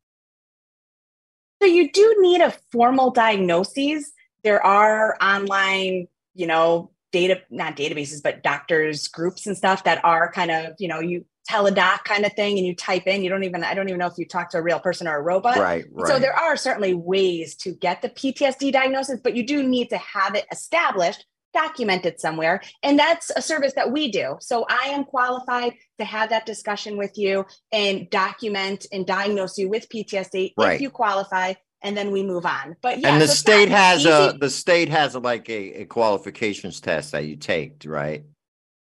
[1.62, 4.12] So you do need a formal diagnosis.
[4.44, 10.32] There are online, you know, data, not databases, but doctors groups and stuff that are
[10.32, 13.24] kind of, you know, you tell a doc kind of thing and you type in,
[13.24, 15.18] you don't even, I don't even know if you talk to a real person or
[15.18, 15.58] a robot.
[15.58, 16.08] right, right.
[16.08, 19.98] So there are certainly ways to get the PTSD diagnosis, but you do need to
[19.98, 22.62] have it established documented somewhere.
[22.84, 24.38] And that's a service that we do.
[24.40, 29.70] So I am qualified to have that discussion with you and document and diagnose you
[29.70, 30.76] with PTSD Right.
[30.76, 31.54] if you qualify.
[31.84, 32.76] And then we move on.
[32.82, 35.86] But yeah, and the so state has a the state has a, like a, a
[35.86, 38.24] qualifications test that you take, right?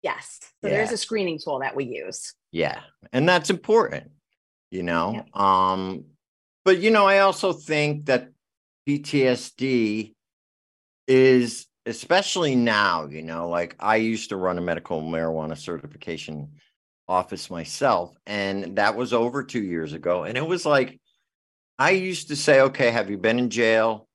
[0.02, 0.40] yes.
[0.62, 2.34] So there's a screening tool that we use.
[2.50, 2.80] Yeah,
[3.12, 4.10] and that's important,
[4.70, 5.24] you know.
[5.32, 6.04] Um,
[6.64, 8.30] but you know, I also think that
[8.88, 10.14] PTSD
[11.08, 16.52] is especially now, you know, like I used to run a medical marijuana certification
[17.08, 20.24] office myself, and that was over two years ago.
[20.24, 21.00] And it was like
[21.82, 24.06] I used to say, okay, have you been in jail?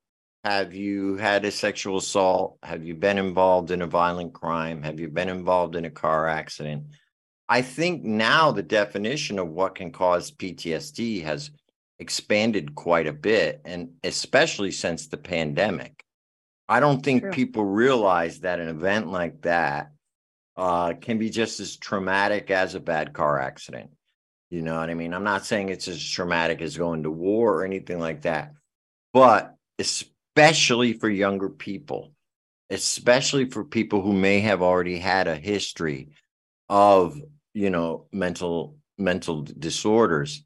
[0.45, 2.60] Have you had a sexual assault?
[2.63, 4.84] Have you been involved in a violent crime?
[4.84, 6.86] Have you been involved in a car accident?
[7.49, 11.51] I think now the definition of what can cause PTSD has
[11.99, 16.06] expanded quite a bit, and especially since the pandemic.
[16.69, 17.32] I don't think True.
[17.32, 19.91] people realize that an event like that
[20.56, 23.89] uh, can be just as traumatic as a bad car accident.
[24.49, 25.13] You know what I mean?
[25.13, 28.53] I'm not saying it's as traumatic as going to war or anything like that,
[29.13, 32.13] but especially for younger people,
[32.69, 36.10] especially for people who may have already had a history
[36.69, 37.19] of
[37.53, 40.43] you know mental mental disorders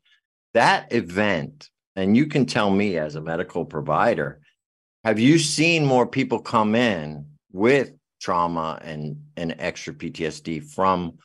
[0.54, 4.40] that event and you can tell me as a medical provider
[5.04, 11.18] have you seen more people come in with trauma and and extra PTSD from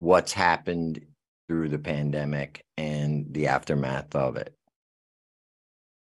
[0.00, 1.00] what's happened
[1.48, 4.54] through the pandemic and the aftermath of it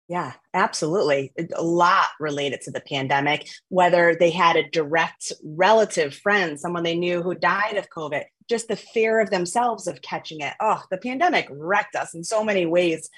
[0.09, 1.33] Yeah, absolutely.
[1.55, 6.97] A lot related to the pandemic, whether they had a direct relative friend, someone they
[6.97, 10.55] knew who died of COVID, just the fear of themselves of catching it.
[10.61, 13.11] Oh, the pandemic wrecked us in so many ways.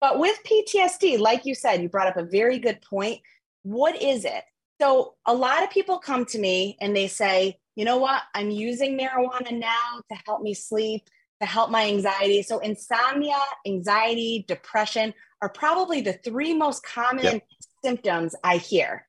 [0.00, 3.20] But with PTSD, like you said, you brought up a very good point.
[3.62, 4.44] What is it?
[4.80, 8.22] So, a lot of people come to me and they say, you know what?
[8.34, 11.02] I'm using marijuana now to help me sleep,
[11.40, 12.42] to help my anxiety.
[12.42, 17.42] So, insomnia, anxiety, depression are probably the three most common Yep.
[17.82, 19.06] symptoms I hear.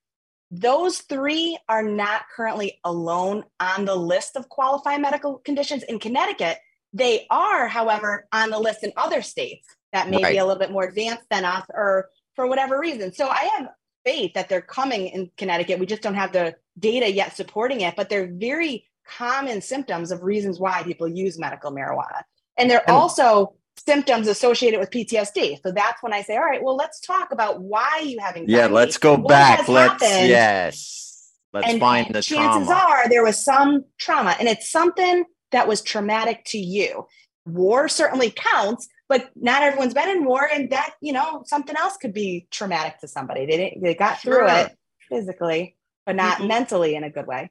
[0.49, 6.57] Those three are not currently alone on the list of qualified medical conditions in Connecticut.
[6.93, 10.33] They are, however, on the list in other states that may Right.
[10.33, 13.13] be a little bit more advanced than us or for whatever reason.
[13.13, 13.69] So I have
[14.05, 15.79] faith that they're coming in Connecticut.
[15.79, 20.23] We just don't have the data yet supporting it, but they're very common symptoms of
[20.23, 22.23] reasons why people use medical marijuana.
[22.57, 25.59] And they're And- also symptoms associated with PTSD.
[25.63, 28.51] So that's when I say, all right, well, let's talk about why you anxiety.
[28.51, 30.29] yeah let's go What back let's happened?
[30.29, 35.25] yes let's and find the chances trauma are there was some trauma and it's something
[35.51, 37.07] that was traumatic to you
[37.45, 41.97] war certainly counts but not everyone's been in war and that you know something else
[41.97, 44.77] could be traumatic to somebody they didn't they got through it
[45.09, 46.47] physically but not Mhm.
[46.47, 47.49] mentally in a good way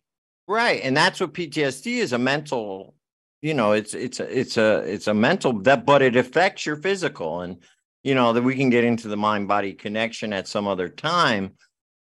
[0.51, 0.81] Right.
[0.83, 2.97] And that's what PTSD is a mental,
[3.41, 6.75] you know, it's it's a it's a it's a mental that but it affects your
[6.75, 7.43] physical.
[7.43, 7.63] And
[8.03, 11.53] you know, that we can get into the mind body connection at some other time.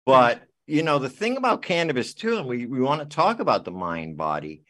[0.06, 3.66] But you know, the thing about cannabis too, and we, we want to talk about
[3.66, 4.62] the mind body,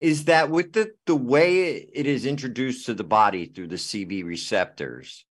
[0.00, 4.24] is that with the the way it is introduced to the body through the CB
[4.24, 5.24] receptors,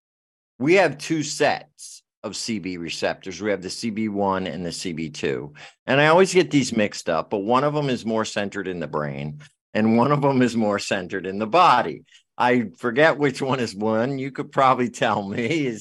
[0.60, 3.40] we have two sets of CB receptors.
[3.40, 5.56] We have the CB1 and the CB2.
[5.86, 8.80] And I always get these mixed up, but one of them is more centered in
[8.80, 9.40] the brain
[9.76, 12.04] and one of them is more centered in the body.
[12.38, 14.18] I forget which one is one.
[14.18, 15.80] You could probably tell me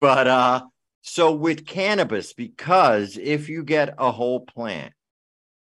[0.00, 0.62] but uh
[1.02, 4.92] so with cannabis because if you get a whole plant,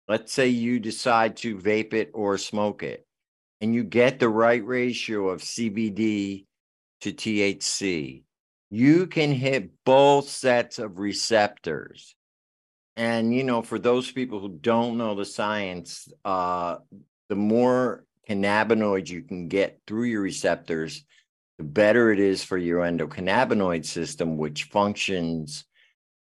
[0.07, 3.05] let's say you decide to vape it or smoke it
[3.61, 6.45] and you get the right ratio of CBD
[7.01, 8.23] to THC,
[8.73, 12.15] you can hit both sets of receptors.
[12.95, 16.77] And you know, for those people who don't know the science, uh,
[17.29, 21.05] the more cannabinoids you can get through your receptors,
[21.59, 25.65] the better it is for your endocannabinoid system, which functions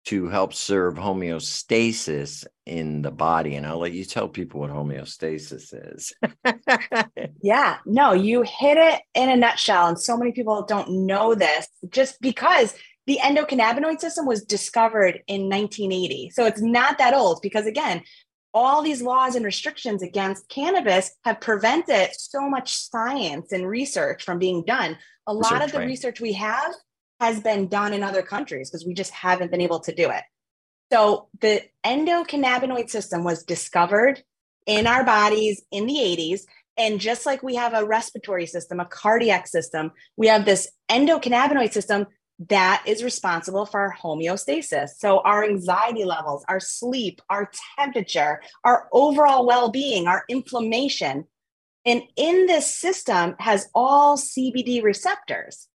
[0.07, 3.57] to help serve homeostasis in the body.
[3.57, 6.13] And I'll let you tell people what homeostasis is.
[7.43, 9.87] Yeah, no, you hit it in a nutshell.
[9.89, 12.75] And so many people don't know this just because
[13.07, 16.31] the endocannabinoid system was discovered in 1980.
[16.31, 18.03] So it's not that old because, again,
[18.55, 24.39] all these laws and restrictions against cannabis have prevented so much science and research from
[24.39, 24.97] being done.
[25.27, 25.87] A lot Research, of the right.
[25.87, 26.75] research we have
[27.21, 30.23] has been done in other countries because we just haven't been able to do it.
[30.93, 34.23] So the endocannabinoid system was discovered
[34.67, 36.43] in our bodies in the 80s.
[36.77, 41.73] And just like we have a respiratory system, a cardiac system, we have this endocannabinoid
[41.73, 42.07] system
[42.49, 44.91] that is responsible for our homeostasis.
[44.99, 51.25] So, our anxiety levels, our sleep, our temperature, our overall well being, our inflammation.
[51.85, 55.67] And in this system has all CBD receptors.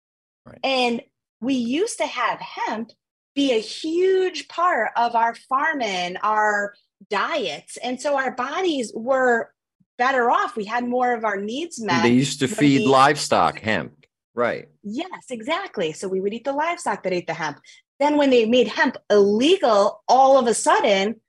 [0.47, 0.59] Right.
[0.63, 1.03] And
[1.43, 2.93] we used to have hemp
[3.35, 6.75] be a huge part of our farming, our
[7.11, 7.77] diets.
[7.79, 9.53] And so our bodies were
[9.99, 10.57] better off.
[10.57, 12.03] We had more of our needs met.
[12.03, 14.07] They used to feed we, livestock hemp.
[14.35, 14.69] Right.
[14.83, 15.93] Yes, exactly.
[15.93, 17.59] So we would eat the livestock that ate the hemp.
[17.99, 21.21] Then when they made hemp illegal, all of a sudden,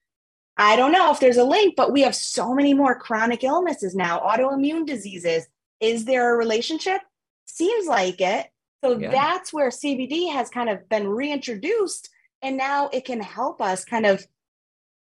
[0.58, 3.96] I don't know if there's a link, but we have so many more chronic illnesses
[3.96, 5.48] now, autoimmune diseases.
[5.80, 7.02] Is there a relationship?
[7.46, 8.48] Seems like it.
[8.84, 9.12] So yeah.
[9.12, 12.10] that's where CBD has kind of been reintroduced.
[12.42, 14.26] And now it can help us kind of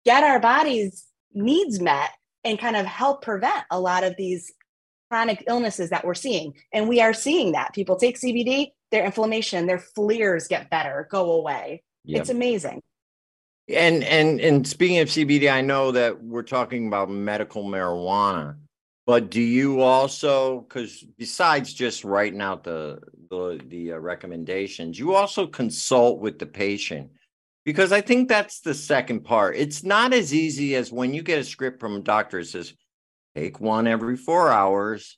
[0.05, 2.11] get our body's needs met
[2.43, 4.51] and kind of help prevent a lot of these
[5.09, 6.53] chronic illnesses that we're seeing.
[6.73, 11.31] And we are seeing that people take CBD, their inflammation, their flares get better, go
[11.31, 11.83] away.
[12.05, 12.21] Yep.
[12.21, 12.81] It's amazing.
[13.69, 18.57] And and and speaking of CBD, I know that we're talking about medical marijuana,
[19.09, 22.99] but do you also because besides just writing out the
[23.31, 27.09] the, the uh, recommendations, you also consult with the patient
[27.65, 29.55] because I think that's the second part.
[29.55, 32.75] It's not as easy as when you get a script from a doctor that says,
[33.35, 35.17] take one every four hours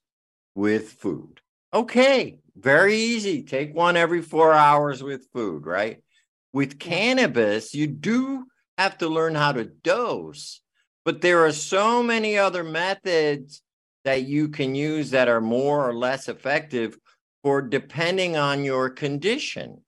[0.56, 1.41] with food.
[1.73, 3.43] Okay, very easy.
[3.43, 6.01] Take one every four hours with food, right?
[6.54, 8.45] With cannabis, you do
[8.77, 10.62] have to learn how to dose,
[11.04, 13.62] but there are so many other methods
[14.03, 16.97] that you can use that are more or less effective
[17.43, 19.81] for depending on your condition.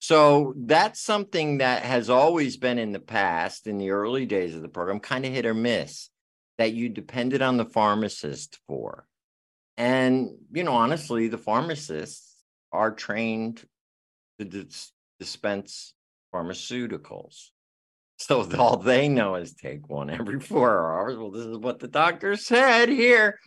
[0.00, 4.62] So that's something that has always been in the past, in the early days of
[4.62, 6.10] the program, kind of hit or miss,
[6.58, 9.06] that you depended on the pharmacist for.
[9.76, 12.34] And, you know, honestly, the pharmacists
[12.72, 13.62] are trained
[14.38, 15.94] to dis- dispense
[16.34, 17.50] pharmaceuticals.
[18.22, 21.18] So all they know is take one every four hours.
[21.18, 23.40] Well, this is what the doctor said here,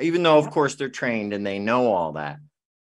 [0.00, 2.36] even though, of course, they're trained and they know all that.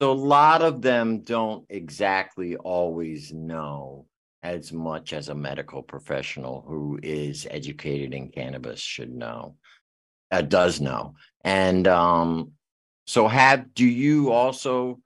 [0.01, 4.05] So a lot of them don't exactly always know
[4.43, 9.55] as much as a medical professional who is educated in cannabis should know,
[10.31, 11.15] uh, does know.
[11.43, 12.51] And um,
[13.07, 14.99] so, have do you also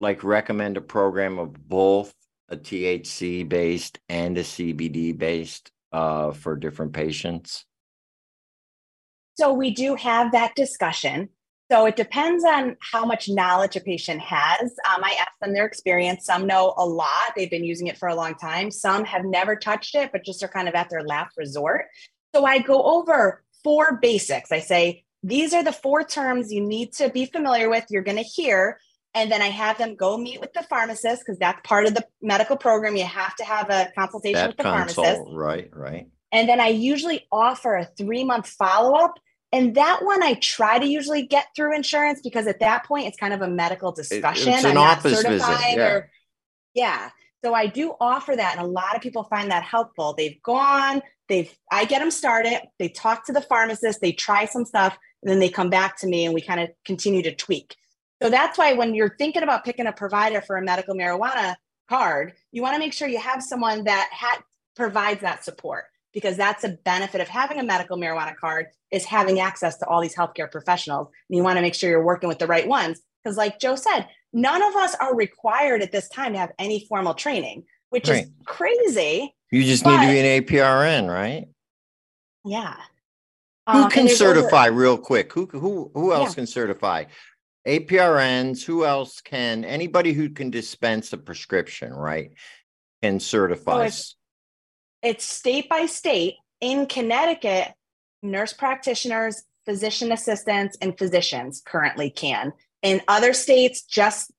[0.00, 2.14] like recommend a program of both
[2.48, 7.64] a THC based and a CBD based uh, for different patients?
[9.34, 11.28] So we do have that discussion.
[11.70, 14.60] So it depends on how much knowledge a patient has.
[14.60, 16.26] Um, I ask them their experience.
[16.26, 18.70] Some know a lot, they've been using it for a long time.
[18.70, 21.86] Some have never touched it, but just are kind of at their last resort.
[22.34, 24.52] So I go over four basics.
[24.52, 28.16] I say, these are the four terms you need to be familiar with, you're going
[28.18, 28.78] to hear.
[29.14, 32.04] And then I have them go meet with the pharmacist because that's part of the
[32.22, 32.96] medical program.
[32.96, 35.34] You have to have a consultation that with the consult, pharmacist.
[35.34, 36.08] Right, right.
[36.32, 39.14] And then I usually offer a three month follow up
[39.52, 43.18] and that one I try to usually get through insurance because at that point it's
[43.18, 44.54] kind of a medical discussion.
[44.54, 45.46] It's an I'm office visit.
[45.76, 45.92] Yeah.
[45.92, 46.10] Or,
[46.74, 47.10] yeah.
[47.44, 50.14] So I do offer that, and a lot of people find that helpful.
[50.16, 54.64] They've gone, they've I get them started, they talk to the pharmacist, they try some
[54.64, 57.76] stuff, and then they come back to me and we kind of continue to tweak.
[58.22, 61.56] So that's why when you're thinking about picking a provider for a medical marijuana
[61.88, 64.42] card, you want to make sure you have someone that ha-
[64.76, 69.40] provides that support because that's a benefit of having a medical marijuana card is having
[69.40, 71.08] access to all these healthcare professionals.
[71.28, 73.00] And you want to make sure you're working with the right ones.
[73.22, 76.86] Because, like Joe said, none of us are required at this time to have any
[76.88, 78.24] formal training, which right.
[78.24, 79.34] is crazy.
[79.50, 81.46] You just but, need to be an APRN, right?
[82.44, 82.74] Yeah.
[83.70, 85.32] Who um, can certify real quick?
[85.32, 86.34] Who who who else yeah.
[86.34, 87.04] can certify?
[87.66, 92.32] APRNs, who else can anybody who can dispense a prescription, right?
[93.02, 93.88] Can certify.
[93.88, 94.14] So
[95.02, 96.34] it's state by state.
[96.60, 97.72] In Connecticut,
[98.22, 102.52] nurse practitioners, physician assistants, and physicians currently can.
[102.82, 104.32] In other states, just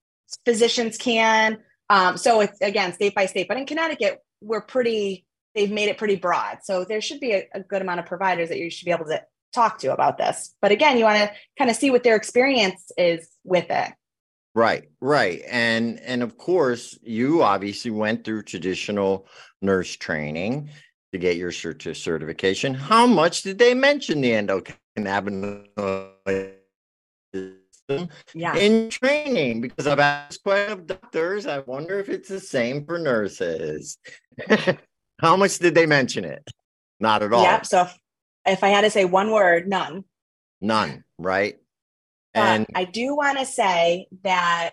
[0.45, 1.57] physicians can.
[1.89, 3.47] Um, so it's again state by state.
[3.47, 5.25] But in Connecticut, we're pretty.
[5.55, 6.59] They've made it pretty broad.
[6.63, 9.05] So there should be a, a good amount of providers that you should be able
[9.05, 9.21] to
[9.53, 10.55] talk to about this.
[10.61, 13.93] But again, you want to kind of see what their experience is with it.
[14.55, 15.41] Right, right.
[15.49, 19.27] And and of course, you obviously went through traditional
[19.61, 20.69] nurse training
[21.11, 22.73] to get your cert- certification.
[22.73, 26.53] How much did they mention the endocannabinoid
[27.33, 28.55] system yeah.
[28.55, 29.61] in training?
[29.61, 31.47] Because I've asked quite a few doctors.
[31.47, 33.97] I wonder if it's the same for nurses.
[35.19, 36.47] How much did they mention it?
[36.99, 37.43] Not at all.
[37.43, 37.65] Yep.
[37.65, 37.87] So
[38.45, 40.05] if, I had to say one word, none.
[40.61, 41.57] None, right?
[42.33, 44.71] and I do want to say that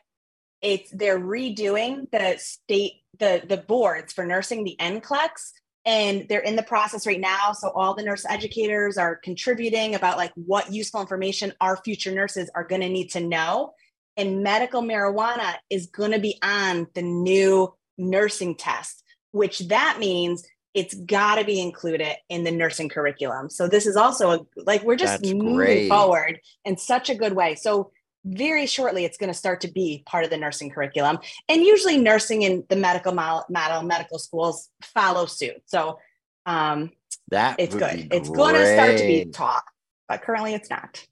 [0.62, 5.52] It's they're redoing the state the the boards for nursing the NCLEX
[5.84, 10.16] and they're in the process right now so all the nurse educators are contributing about
[10.16, 13.72] like what useful information our future nurses are going to need to know
[14.16, 19.02] and medical marijuana is going to be on the new nursing test
[19.32, 23.50] which that means it's got to be included in the nursing curriculum.
[23.50, 25.88] So this is also a like we're just That's moving great.
[25.88, 27.54] forward in such a good way.
[27.54, 27.90] So
[28.24, 31.18] very shortly it's going to start to be part of the nursing curriculum.
[31.48, 35.62] And usually nursing and the medical model, model medical schools follow suit.
[35.66, 35.98] So
[36.46, 36.90] um,
[37.30, 38.12] That it's good.
[38.12, 39.64] it's going to start to be taught
[40.10, 41.06] but currently it's not.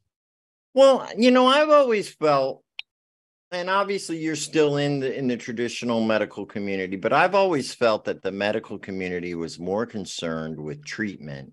[0.75, 2.65] Well, you know, I've always felt,
[3.51, 8.05] and obviously you're still in the in the traditional medical community, but I've always felt
[8.05, 11.53] that the medical community was more concerned with treatment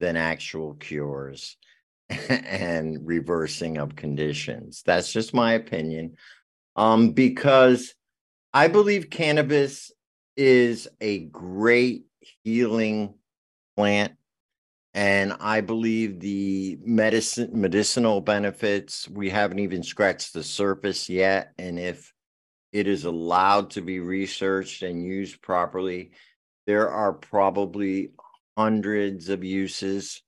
[0.00, 1.56] than actual cures
[2.08, 4.82] and reversing of conditions.
[4.84, 6.16] That's just my opinion.
[6.76, 7.94] Um, because
[8.52, 9.92] I believe cannabis
[10.36, 12.04] is a great
[12.42, 13.14] healing
[13.76, 14.14] plant
[14.94, 21.52] and I believe the medicine medicinal benefits we haven't even scratched the surface yet.
[21.58, 22.12] And if
[22.72, 26.12] it is allowed to be researched and used properly,
[26.66, 28.10] there are probably
[28.56, 30.22] hundreds of uses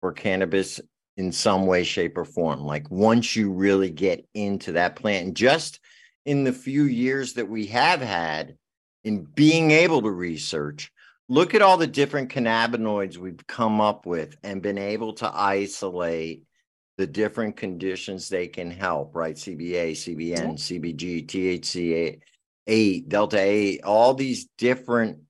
[0.00, 0.80] for cannabis
[1.16, 2.60] in some way, shape, or form.
[2.60, 5.80] Like once you really get into that plant, and just
[6.26, 8.56] in the few years that we have had
[9.04, 10.90] in being able to research,
[11.32, 16.44] look at all the different cannabinoids we've come up with and been able to isolate
[16.98, 19.34] the different conditions they can help, right?
[19.34, 22.18] CBA, CBN, CBG, THC,
[22.66, 25.20] 8, Delta 8, all these different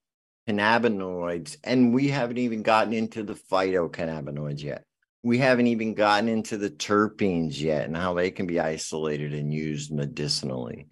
[0.49, 1.57] cannabinoids.
[1.63, 4.83] And we haven't even gotten into the phytocannabinoids yet.
[5.23, 9.55] We haven't even gotten into the terpenes yet and how they can be isolated and
[9.55, 10.89] used medicinally.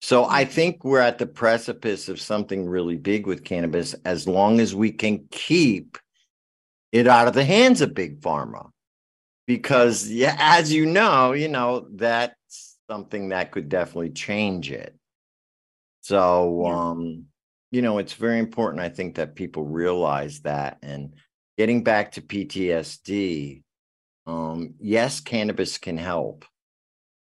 [0.00, 4.60] So I think we're at the precipice of something really big with cannabis as long
[4.60, 5.98] as we can keep
[6.92, 8.70] it out of the hands of big pharma.
[9.46, 14.94] Because yeah, as you know, you know, that's something that could definitely change it.
[16.02, 16.90] So Yeah.
[16.90, 17.24] um,
[17.70, 21.14] you know, it's very important I think that people realize that and
[21.58, 23.62] getting back to PTSD,
[24.26, 26.44] um, yes, cannabis can help.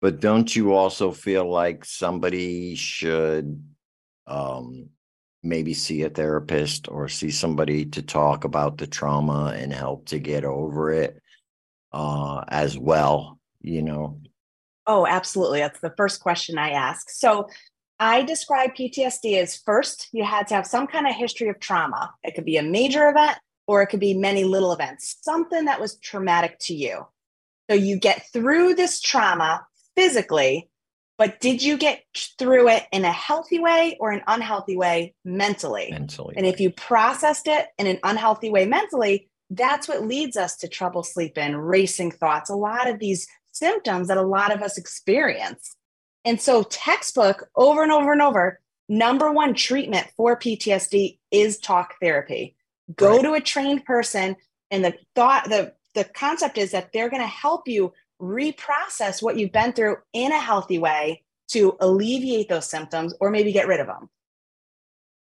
[0.02, 3.64] But don't you also feel like somebody should
[4.28, 4.90] um
[5.44, 10.20] maybe see a therapist or see somebody to talk about the trauma and help to
[10.20, 11.22] get over it
[11.94, 14.20] uh as well, you know?
[14.86, 15.60] Oh, absolutely.
[15.60, 17.10] That's the first question I ask.
[17.10, 17.48] So
[18.00, 22.14] I describe PTSD as first, you had to have some kind of history of trauma.
[22.24, 25.82] It could be a major event or it could be many little events, something that
[25.82, 27.06] was traumatic to you.
[27.70, 29.66] So you get through this trauma
[29.98, 30.70] physically,
[31.18, 32.04] but did you get
[32.38, 35.90] through it in a healthy way or an unhealthy way mentally?
[35.92, 36.36] Mentally.
[36.38, 40.68] And if you processed it in an unhealthy way mentally, that's what leads us to
[40.68, 45.76] trouble sleeping, racing thoughts, a lot of these symptoms that a lot of us experience.
[46.24, 51.96] And so, textbook over and over and over, number one treatment for PTSD is talk
[52.02, 52.56] therapy.
[52.96, 53.22] Go Right.
[53.24, 54.36] to a trained person,
[54.70, 57.92] and the thought, the the concept is that they're going to help you
[58.22, 63.52] reprocess what you've been through in a healthy way to alleviate those symptoms or maybe
[63.52, 64.10] get rid of them.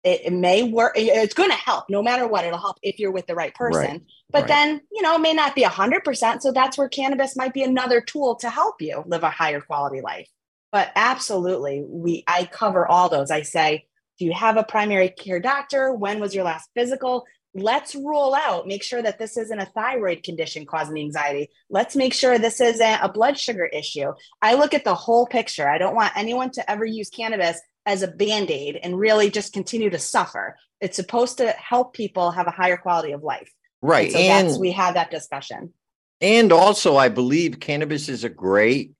[0.05, 2.45] It, it may work it- it's going to help no matter what.
[2.45, 3.81] It'll help if you're with the right person.
[3.81, 4.49] Right, but right.
[4.49, 8.01] then you know it may not be 100% so that's where cannabis might be another
[8.01, 10.29] tool to help you live a higher quality life.
[10.71, 13.31] But absolutely we i cover all those.
[13.31, 13.87] I say
[14.19, 15.93] do you have a primary care doctor?
[15.93, 17.25] When was your last physical
[17.55, 21.51] let's rule out make sure that this isn't a thyroid condition causing anxiety.
[21.69, 24.13] Let's make sure this isn't a blood sugar issue.
[24.41, 25.69] I look at the whole picture.
[25.69, 29.91] I don't want anyone to ever use cannabis as a band-aid and really just continue
[29.91, 30.57] to suffer.
[30.81, 33.51] It's supposed to help people have a higher quality of life.
[33.83, 34.13] Right.
[34.13, 35.75] so and that's we have that discussion.
[36.21, 38.93] And also, I believe cannabis is a great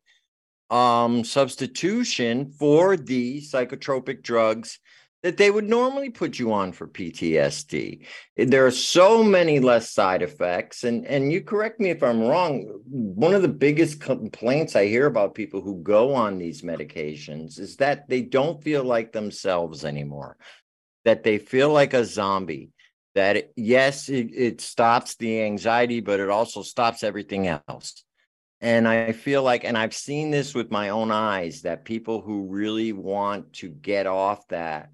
[0.71, 4.81] um, substitution for the psychotropic drugs
[5.23, 8.07] that they would normally put you on for PTSD.
[8.37, 12.23] Eh, there are so many less side effects, and and you correct me if I'm
[12.23, 12.81] wrong.
[12.87, 17.77] One of the biggest complaints I hear about people who go on these medications is
[17.77, 20.37] that they don't feel like themselves anymore,
[21.05, 22.71] that they feel like a zombie
[23.15, 28.05] that it- yes, it, it stops the anxiety, but it also stops everything else.
[28.61, 32.47] And I feel like, and I've seen this with my own eyes, that people who
[32.47, 34.91] really want to get off that,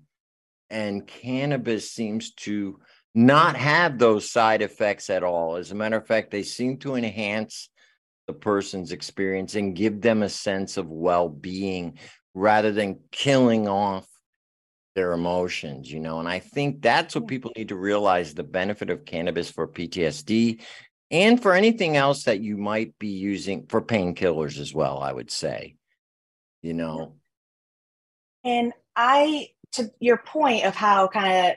[0.70, 2.80] and cannabis seems to
[3.14, 5.56] not have those side effects at all.
[5.56, 7.68] As a matter of fact, they seem to enhance
[8.26, 11.98] the person's experience and give them a sense of well being
[12.34, 14.06] rather than killing off
[14.94, 16.18] their emotions, you know.
[16.18, 20.60] And I think that's what people need to realize the benefit of cannabis for PTSD
[21.10, 25.30] and for anything else that you might be using for painkillers as well, I would
[25.30, 25.76] say.
[26.62, 27.14] You know,
[28.44, 31.56] And I, to your point of how kind of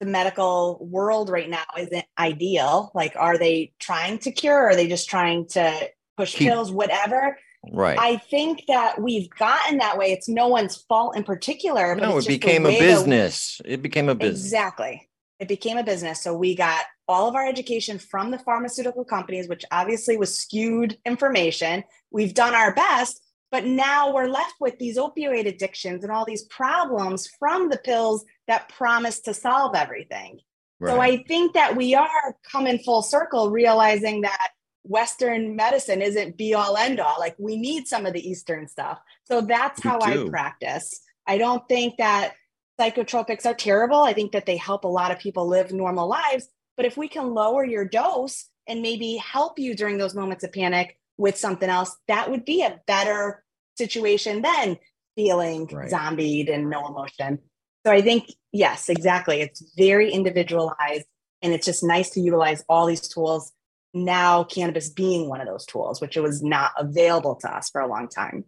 [0.00, 2.90] the medical world right now isn't ideal.
[2.94, 4.64] Like, are they trying to cure?
[4.64, 7.36] Or are they just trying to push pills, whatever?
[7.72, 7.98] right.
[7.98, 10.12] I think that we've gotten that way.
[10.12, 11.94] It's no one's fault in particular.
[11.94, 13.60] No, it became a business.
[13.64, 14.44] It became a business.
[14.44, 15.08] Exactly.
[15.40, 16.22] It became a business.
[16.22, 20.96] So we got all of our education from the pharmaceutical companies, which obviously was skewed
[21.04, 21.84] information.
[22.10, 23.20] We've done our best,
[23.54, 28.24] but now we're left with these opioid addictions and all these problems from the pills
[28.48, 30.40] that promise to solve everything.
[30.84, 34.48] So I think that we are coming full circle, realizing that
[34.82, 37.14] Western medicine isn't be all end all.
[37.20, 38.98] Like we need some of the Eastern stuff.
[39.22, 41.00] So that's how I practice.
[41.24, 42.32] I don't think that
[42.80, 44.02] psychotropics are terrible.
[44.02, 46.48] I think that they help a lot of people live normal lives.
[46.76, 50.52] But if we can lower your dose and maybe help you during those moments of
[50.52, 53.43] panic with something else, that would be a better
[53.76, 54.78] situation than
[55.16, 55.90] feeling Right.
[55.90, 57.38] zombied and no emotion.
[57.86, 59.40] So I think, yes, exactly.
[59.40, 61.06] It's very individualized
[61.42, 63.52] and it's just nice to utilize all these tools.
[63.92, 67.80] Now, cannabis being one of those tools, which it was not available to us for
[67.80, 68.44] a long time.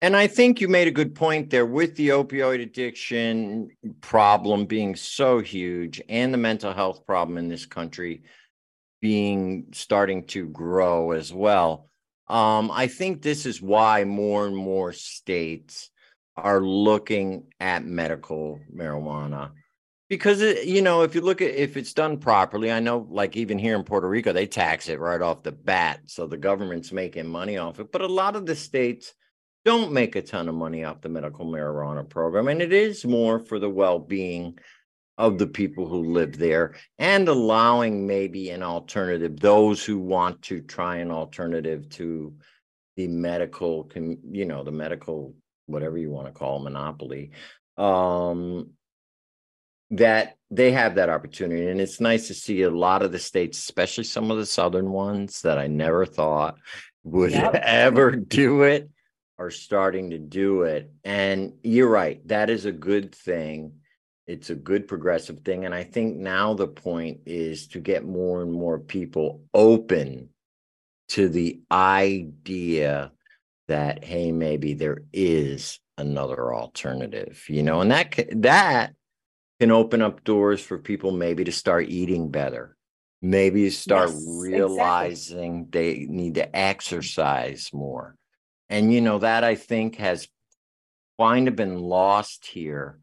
[0.00, 4.94] And I think you made a good point there with the opioid addiction problem being
[4.94, 8.22] so huge and the mental health problem in this country
[9.00, 11.87] being starting to grow as well.
[12.28, 15.90] Um, I think this is why more and more states
[16.36, 19.52] are looking at medical marijuana.
[20.08, 23.36] Because it, you know if you look at if it's done properly i know like
[23.36, 26.92] even here in puerto rico they tax it right off the bat so the government's
[26.92, 27.92] making money off it.
[27.92, 29.12] But a lot of the states
[29.66, 33.38] don't make a ton of money off the medical marijuana program and it is more
[33.38, 34.58] for the well-being
[35.18, 40.60] of the people who live there and allowing maybe an alternative those who want to
[40.60, 42.32] try an alternative to
[42.96, 43.90] the medical
[44.30, 45.34] you know the medical
[45.66, 47.32] whatever you want to call monopoly
[47.76, 48.70] um
[49.90, 53.58] that they have that opportunity and it's nice to see a lot of the states
[53.58, 56.56] especially some of the southern ones that i never thought
[57.02, 57.54] would Yep.
[57.62, 58.88] ever do it
[59.38, 63.72] are starting to do it and you're right that is a good thing
[64.28, 68.42] it's a good progressive thing and i think now the point is to get more
[68.42, 70.28] and more people open
[71.08, 73.10] to the idea
[73.66, 78.94] that hey maybe there is another alternative you know and that that
[79.58, 82.76] can open up doors for people maybe to start eating better
[83.20, 84.50] maybe start Yes, exactly.
[84.50, 88.14] realizing they need to exercise more
[88.68, 90.28] and you know that i think has
[91.18, 93.00] kind of been lost here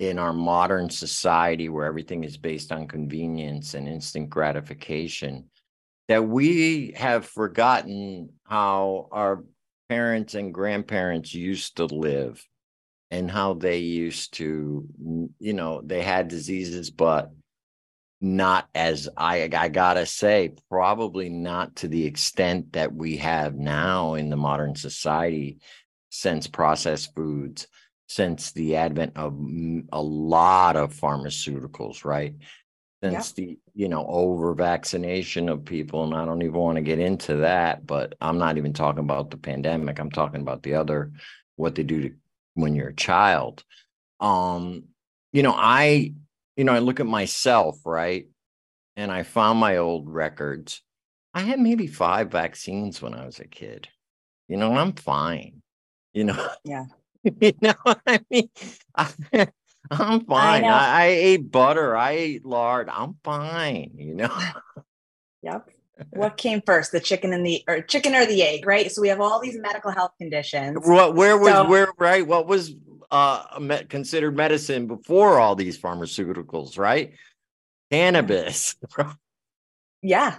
[0.00, 5.44] in our modern society where everything is based on convenience and instant gratification
[6.08, 9.44] that we have forgotten how our
[9.90, 12.42] parents and grandparents used to live
[13.10, 14.88] and how they used to
[15.38, 17.30] you know they had diseases but
[18.22, 24.14] not as i i gotta say probably not to the extent that we have now
[24.14, 25.58] in the modern society
[26.08, 27.66] since processed foods
[28.10, 29.38] since the advent of
[29.92, 32.34] a lot of pharmaceuticals right?
[33.02, 36.98] Since the you know over vaccination of people and i don't even want to get
[36.98, 41.10] into that but i'm not even talking about the pandemic i'm talking about the other
[41.56, 42.14] what they do to
[42.54, 43.64] when you're a child.
[44.18, 44.88] Um
[45.32, 46.12] you know i
[46.56, 48.26] you know i look at myself right?
[48.96, 50.82] And i found my old records.
[51.32, 53.88] I had maybe five vaccines when i was a kid.
[54.48, 55.62] You know i'm fine.
[56.12, 56.48] You know?
[56.64, 56.86] Yeah.
[57.40, 58.48] you know what i mean
[58.94, 59.08] I,
[59.90, 60.68] i'm fine know.
[60.68, 64.34] I, I ate butter i ate lard i'm fine you know
[65.42, 65.70] Yep.
[66.10, 68.90] What came first, the chicken and the or chicken or the egg, right?
[68.92, 70.78] So we have all these medical health conditions.
[70.86, 72.74] what where was So- where right what was
[73.10, 73.58] uh
[73.88, 77.14] considered medicine before all these pharmaceuticals right
[77.90, 78.76] cannabis
[80.02, 80.36] Yeah.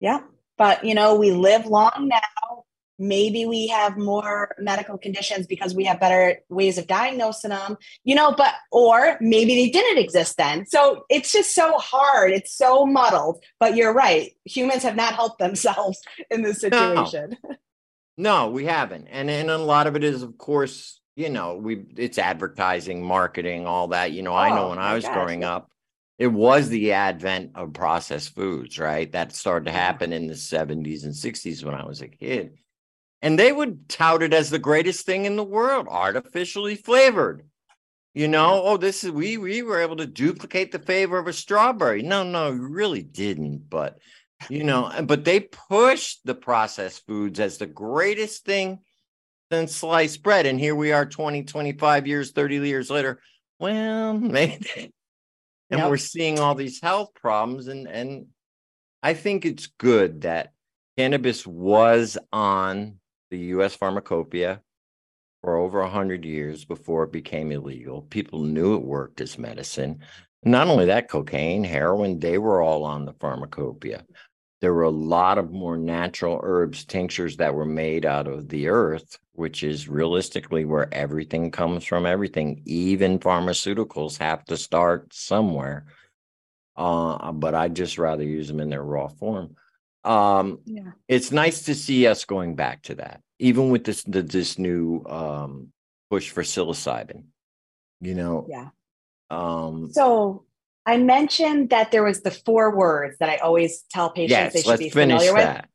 [0.00, 0.20] Yeah.
[0.56, 2.47] But, you know, we live long now.
[2.98, 8.14] Maybe we have more medical conditions because we have better ways of diagnosing them, you
[8.14, 10.66] know, but, or maybe they didn't exist then.
[10.66, 12.32] So it's just so hard.
[12.32, 13.42] It's so muddled.
[13.60, 14.32] But you're right.
[14.44, 17.36] Humans have not helped themselves in this situation.
[18.16, 19.06] No, we haven't.
[19.08, 23.66] And and a lot of it is of course, you know, we it's advertising, marketing,
[23.66, 24.12] all that.
[24.12, 25.70] You know, I know Oh, when I was gosh, growing up,
[26.18, 29.10] it was the advent of processed foods, right?
[29.12, 32.58] That started to happen in the 70s and 60s when I was a kid.
[33.22, 37.44] And they would tout it as the greatest thing in the world, artificially flavored.
[38.14, 41.32] You know, oh, this is we we were able to duplicate the flavor of a
[41.32, 42.02] strawberry.
[42.02, 43.68] No, no, you really didn't.
[43.70, 43.98] But
[44.48, 48.80] you know, but they pushed the processed foods as the greatest thing
[49.52, 50.46] since sliced bread.
[50.46, 53.20] And here we are 20, 25 years, 30 years later.
[53.58, 54.92] Well, maybe.
[55.70, 55.90] And Yep.
[55.90, 57.68] we're seeing all these health problems.
[57.68, 58.26] And and
[59.02, 60.52] I think it's good that
[60.96, 62.97] cannabis was on
[63.30, 64.62] the US pharmacopoeia
[65.42, 68.02] for over 100 years before it became illegal.
[68.02, 70.00] People knew it worked as medicine.
[70.44, 74.04] Not only that, cocaine, heroin, they were all on the pharmacopoeia.
[74.60, 78.68] There were a lot of more natural herbs, tinctures that were made out of the
[78.68, 82.06] earth, which is realistically where everything comes from.
[82.06, 85.86] Everything, even pharmaceuticals, have to start somewhere.
[86.76, 89.54] Uh, but I'd just rather use them in their raw form.
[90.08, 90.92] Um, Yeah.
[91.06, 95.04] it's nice to see us going back to that, even with this the, this new
[95.06, 95.72] um,
[96.10, 97.24] push for psilocybin.
[98.00, 98.68] You know, Yeah.
[99.30, 100.46] um, So
[100.86, 104.78] I mentioned that there was the four words that I always tell patients they should
[104.78, 105.42] be familiar with.
[105.42, 105.68] that.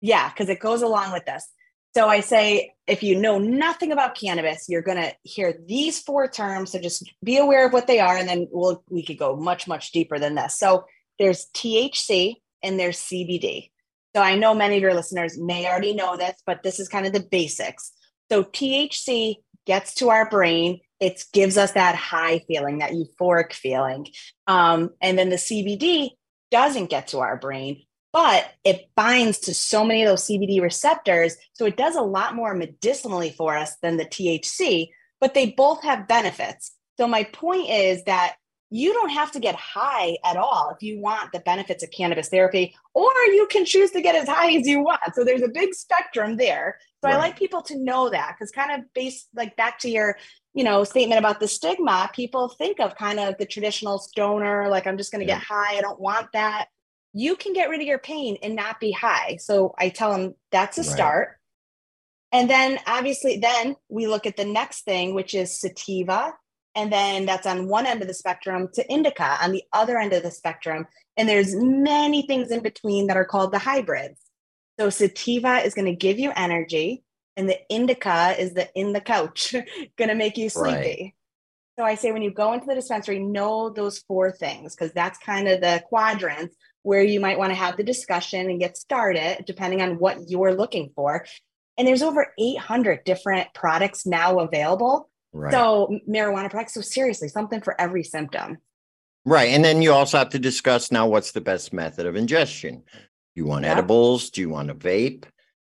[0.00, 1.46] Yeah, because it goes along with this.
[1.94, 6.26] So I say, if you know nothing about cannabis, you're going to hear these four
[6.28, 6.72] terms.
[6.72, 9.68] So just be aware of what they are, and then we'll we could go much
[9.68, 10.58] much deeper than this.
[10.58, 10.86] So
[11.18, 13.70] there's THC and there's CBD.
[14.14, 17.06] So I know many of your listeners may already know this, but this is kind
[17.06, 17.92] of the basics.
[18.30, 19.36] So THC
[19.66, 20.80] gets to our brain.
[21.00, 24.06] It gives us that high feeling, that euphoric feeling.
[24.46, 26.10] Um, and then the CBD
[26.50, 31.36] doesn't get to our brain, but it binds to so many of those CBD receptors.
[31.54, 34.90] So it does a lot more medicinally for us than the THC,
[35.20, 36.72] but they both have benefits.
[36.98, 38.36] So my point is that
[38.70, 42.28] you don't have to get high at all if you want the benefits of cannabis
[42.28, 45.00] therapy, or you can choose to get as high as you want.
[45.14, 46.78] So there's a big spectrum there.
[47.02, 50.16] So I like people to know that because kind of based like back to your
[50.54, 54.86] you know statement about the stigma people think of kind of the traditional stoner like
[54.86, 55.38] i'm just going to Yeah.
[55.38, 56.68] get high i don't want that
[57.12, 60.34] you can get rid of your pain and not be high so i tell them
[60.52, 60.90] that's a Right.
[60.90, 61.28] start
[62.32, 66.32] and then obviously then we look at the next thing which is sativa
[66.74, 70.12] and then that's on one end of the spectrum to indica on the other end
[70.12, 70.86] of the spectrum.
[71.16, 74.20] And there's many things in between that are called the hybrids.
[74.78, 77.04] So sativa is going to give you energy
[77.36, 79.54] and the indica is the in the couch
[79.96, 80.74] going to make you sleepy.
[80.76, 81.14] Right.
[81.78, 85.18] so i say when you go into the dispensary know those four things because that's
[85.18, 89.42] kind of the quadrants where you might want to have the discussion and get started
[89.46, 91.24] depending on what you're looking for.
[91.76, 95.52] And there's over 800 different products now available Right.
[95.52, 98.58] so marijuana products so seriously something for every symptom
[99.26, 99.48] Right.
[99.50, 102.82] And then you also have to discuss now what's the best method of ingestion.
[102.92, 103.00] Do
[103.34, 103.72] you want Yeah.
[103.72, 104.28] edibles?
[104.30, 105.22] Do you want to vape?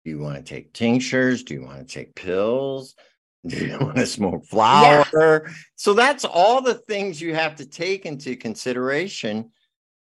[0.05, 1.45] Do you want to take tinctures?
[1.45, 2.97] Do you want to take pills?
[3.47, 5.49] Do you want to smoke flower?
[5.77, 9.53] So that's all the things you have to take into consideration.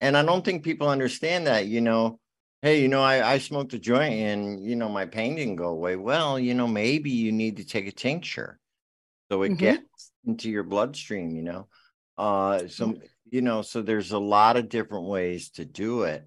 [0.01, 2.19] And I don't think people understand that, you know,
[2.63, 5.69] hey, you know, I, I smoked a joint and, you know, my pain didn't go
[5.69, 5.97] away.
[5.97, 8.59] Well, you know, maybe you need to take a tincture
[9.31, 9.59] so it Mhm.
[9.59, 11.69] gets into your bloodstream, you know.
[12.17, 12.95] Uh, so
[13.31, 16.25] you know, so there's a lot of different ways to do it.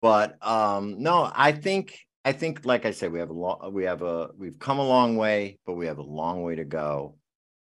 [0.00, 3.84] But um, no, I think I think, like I said, we have a long, we
[3.84, 7.16] have a, we've come a long way, but we have a long way to go.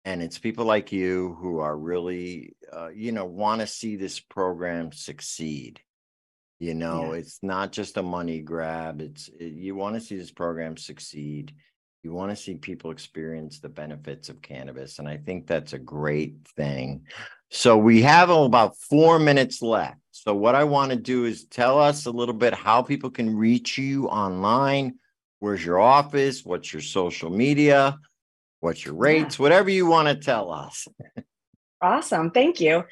[0.05, 4.19] And it's people like you who are really, uh, you know, want to see this
[4.19, 5.81] program succeed.
[6.59, 7.19] You know, Yeah.
[7.19, 9.01] it's not just a money grab.
[9.01, 11.53] It's it, you want to see this program succeed.
[12.03, 15.79] You want to see people experience the benefits of cannabis, and I think that's a
[15.79, 17.05] great thing.
[17.49, 19.97] So we have about four minutes left.
[20.11, 23.35] So what I want to do is tell us a little bit how people can
[23.35, 24.95] reach you online.
[25.39, 26.45] Where's your office?
[26.45, 27.97] What's your social media?
[28.59, 29.39] What's your rates?
[29.39, 30.87] Whatever you want to tell us.
[31.81, 32.31] Awesome.
[32.31, 32.83] Thank you.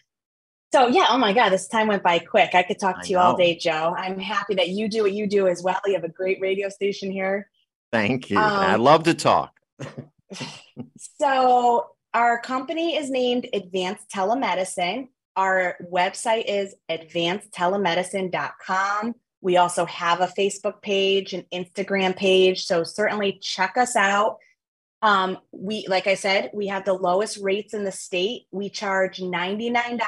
[0.74, 2.54] So, yeah, oh my God, this time went by quick.
[2.54, 3.96] I could talk I to you all day, Joe.
[3.98, 5.80] I'm happy that you do what you do as well.
[5.86, 7.50] You have a great radio station here.
[7.92, 8.40] Thank you.
[8.40, 9.54] I Um, love to talk.
[11.20, 15.08] So, our company is named Advanced Telemedicine.
[15.36, 19.16] Our website is advancedtelemedicine.com.
[19.42, 22.66] We also have a Facebook page, an Instagram page.
[22.66, 24.38] So, certainly check us out.
[25.02, 28.44] Um, we, like I said, we have the lowest rates in the state.
[28.52, 30.00] We charge $99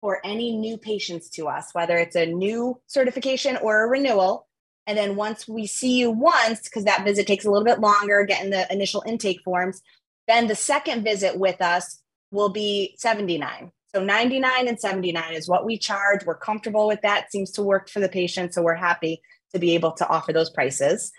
[0.00, 4.47] for any new patients to us, whether it's a new certification or a renewal.
[4.88, 8.24] And then once we see you once, because that visit takes a little bit longer,
[8.24, 9.82] getting the initial intake forms,
[10.26, 13.70] then the second visit with us will be 79.
[13.94, 16.24] So 99 and 79 is what we charge.
[16.24, 17.30] We're comfortable with that.
[17.30, 18.54] Seems to work for the patient.
[18.54, 19.20] So we're happy
[19.52, 21.12] to be able to offer those prices.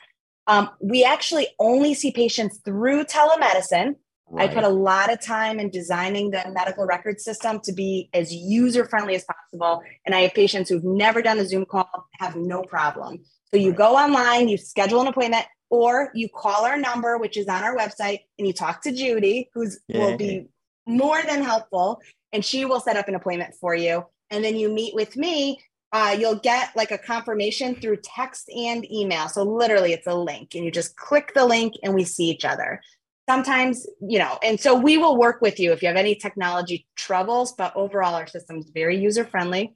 [0.47, 3.97] Um, we actually only see patients through telemedicine.
[4.35, 8.31] I put a lot of time in designing the medical record system to be as
[8.31, 9.81] user friendly as possible.
[10.05, 11.89] And I have patients who've never done a Zoom call,
[12.19, 13.25] have no problem.
[13.51, 13.77] So you Right.
[13.77, 17.75] go online, you schedule an appointment, or you call our number, which is on our
[17.75, 20.47] website, and you talk to Judy, who's will be
[20.85, 22.01] more than helpful,
[22.33, 24.05] and she will set up an appointment for you.
[24.31, 25.59] And then you meet with me.
[25.91, 29.27] Uh, you'll get like a confirmation through text and email.
[29.27, 32.45] So literally, it's a link, and you just click the link, and we see each
[32.45, 32.81] other
[33.29, 36.87] sometimes you know and so we will work with you if you have any technology
[36.95, 39.75] troubles but overall our system is very user friendly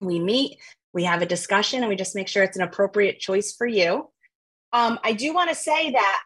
[0.00, 0.58] we meet
[0.92, 4.08] we have a discussion and we just make sure it's an appropriate choice for you
[4.72, 6.22] um, i do want to say that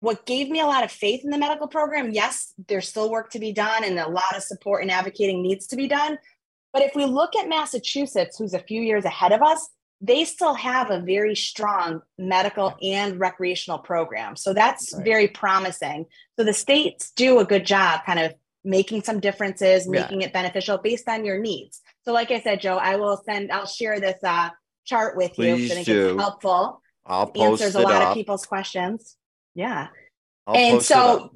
[0.00, 3.30] what gave me a lot of faith in the medical program yes there's still work
[3.30, 6.18] to be done and a lot of support and advocating needs to be done
[6.72, 9.68] but if we look at massachusetts who's a few years ahead of us
[10.00, 14.36] they still have a very strong medical and recreational program.
[14.36, 15.04] So that's Right.
[15.04, 16.06] very promising.
[16.38, 20.02] So the states do a good job kind of making some differences, Yeah.
[20.02, 21.80] making it beneficial based on your needs.
[22.08, 24.48] So like I said, Joe, I will send, I'll share this uh,
[24.86, 25.56] chart with you.
[25.56, 26.08] Please I think do.
[26.12, 26.80] it's helpful.
[27.04, 28.08] I'll post Answers it a lot up.
[28.08, 29.18] of people's questions.
[29.54, 29.88] Yeah
[30.46, 31.34] I'll and post it so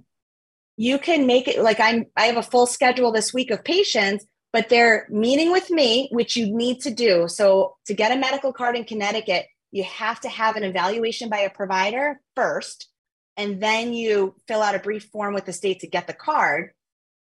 [0.79, 4.25] you can make it like i'm i have a full schedule this week of patients
[4.53, 8.55] but they're meeting with me which you need to do so to get a medical
[8.55, 12.89] card in connecticut you have to have an evaluation by a provider first
[13.37, 16.71] and then you fill out a brief form with the state to get the card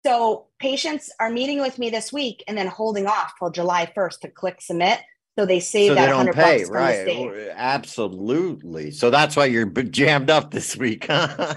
[0.06, 4.20] so patients are meeting with me this week and then holding off till july 1st
[4.22, 5.00] to click submit
[5.38, 7.02] so they save so that they don't 100 pay, bucks from the right?
[7.04, 8.90] state Absolutely.
[8.92, 11.56] So that's why you're jammed up this week, huh?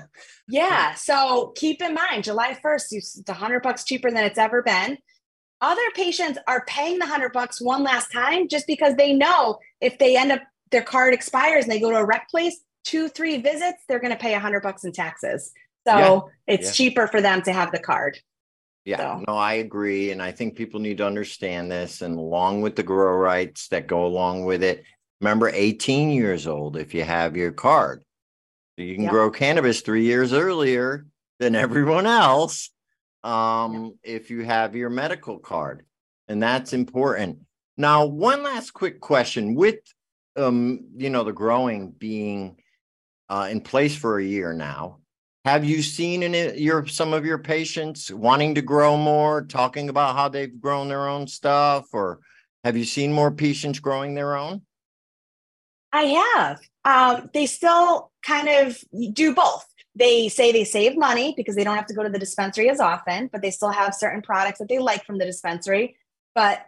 [0.49, 0.95] Yeah.
[0.95, 4.99] So keep in mind, July 1st, you- it's 100 bucks cheaper than it's ever been.
[5.63, 9.99] Other patients are paying the 100 bucks one last time just because they know if
[9.99, 13.39] they end up, their card expires and they go to a rec place, two, three
[13.39, 15.53] visits, they're going to pay 100 bucks in taxes.
[15.89, 16.21] So Yeah.
[16.55, 16.73] it's Yeah.
[16.73, 18.19] cheaper for them to have the card.
[18.85, 20.11] Yeah, So- no, I agree.
[20.11, 22.01] And I think people need to understand this.
[22.03, 24.85] And along with the grow rights that go along with it,
[25.21, 28.03] remember 18 years old if you have your card.
[28.79, 29.13] So you can Yep.
[29.13, 31.07] grow cannabis three years earlier
[31.39, 31.55] than
[31.97, 32.71] everyone else
[33.23, 35.85] um, if you have your medical card.
[36.29, 37.41] And that's important.
[37.77, 39.79] Now, one last quick question with
[40.37, 42.57] um, you know, the growing being
[43.29, 45.00] uh, in place for a year now.
[45.45, 50.15] Have you seen in your some of your patients wanting to grow more, talking about
[50.15, 52.21] how they've grown their own stuff, or
[52.63, 54.63] have you seen more patients growing their own?
[55.93, 56.03] I
[56.37, 56.61] have.
[56.85, 58.79] Um, they still kind of
[59.13, 59.65] do both.
[59.97, 62.79] They say they save money because they don't have to go to the dispensary as
[62.79, 65.97] often, but they still have certain products that they like from the dispensary.
[66.35, 66.65] But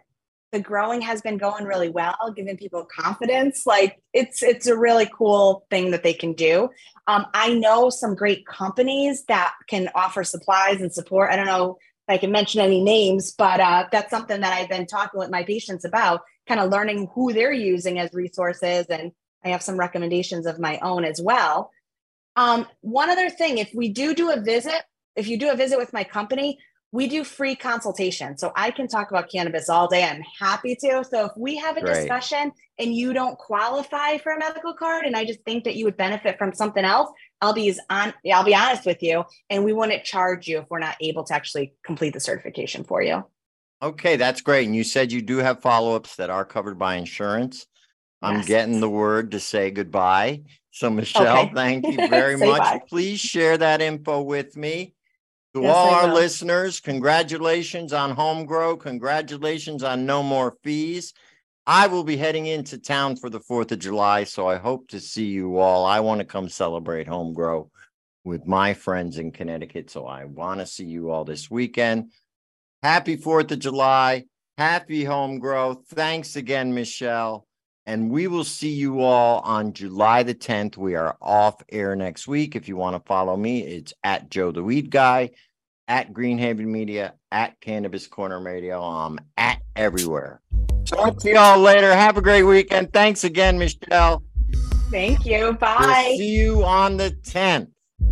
[0.53, 3.65] the growing has been going really well, giving people confidence.
[3.65, 6.69] Like it's it's a really cool thing that they can do.
[7.07, 11.31] Um, I know some great companies that can offer supplies and support.
[11.31, 14.69] I don't know if I can mention any names, but uh, that's something that I've
[14.69, 19.11] been talking with my patients about, kind of learning who they're using as resources and
[19.43, 21.71] I have some recommendations of my own as well.
[22.35, 24.83] Um, one other thing, if we do do a visit,
[25.15, 26.59] if you do a visit with my company,
[26.93, 28.37] we do free consultation.
[28.37, 30.03] So I can talk about cannabis all day.
[30.03, 31.03] I'm happy to.
[31.03, 31.95] So if we have a Great.
[31.95, 35.85] discussion and you don't qualify for a medical card, and I just think that you
[35.85, 37.09] would benefit from something else,
[37.41, 38.13] I'll be as on.
[38.31, 41.33] I'll be honest with you, and we wouldn't charge you if we're not able to
[41.33, 43.25] actually complete the certification for you.
[43.81, 44.67] Okay, that's great.
[44.67, 47.65] And you said you do have follow-ups that are covered by insurance.
[48.21, 48.47] I'm Yes.
[48.47, 50.43] getting the word to say goodbye.
[50.69, 51.53] So Michelle, Okay.
[51.55, 52.63] thank you very much.
[52.63, 52.81] bye.
[52.87, 54.93] Please share that info with me.
[55.53, 58.75] To Yes, all our listeners, congratulations on home grow.
[58.75, 61.13] Congratulations on no more fees.
[61.67, 64.99] I will be heading into town for the 4th of July, so I hope to
[64.99, 65.85] see you all.
[65.85, 67.69] I want to come celebrate home grow
[68.23, 72.11] with my friends in Connecticut, so I want to see you all this weekend.
[72.81, 74.25] Happy 4th of July.
[74.57, 75.75] Happy home grow.
[75.89, 77.47] Thanks again, Michelle.
[77.85, 80.77] And we will see you all on July the 10th.
[80.77, 82.55] We are off air next week.
[82.55, 85.31] If you want to follow me, it's at Joe the Weed Guy,
[85.87, 88.81] at Greenhaven Media, at Cannabis Corner Radio.
[88.81, 90.39] I'm at everywhere.
[90.85, 91.93] Talk to y'all later.
[91.93, 92.93] Have a great weekend.
[92.93, 94.23] Thanks again, Michelle.
[94.89, 95.39] Thank you.
[95.39, 96.15] We'll Bye.
[96.17, 97.67] see you on the 10th.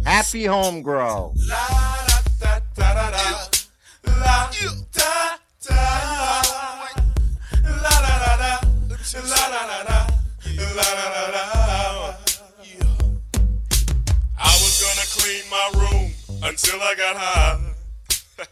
[0.06, 1.34] Happy home grow.
[1.48, 3.50] La da da da da da.
[4.08, 4.50] La
[4.92, 5.38] da
[5.70, 6.31] da.
[15.32, 16.12] Clean my room
[16.44, 17.60] until I got high.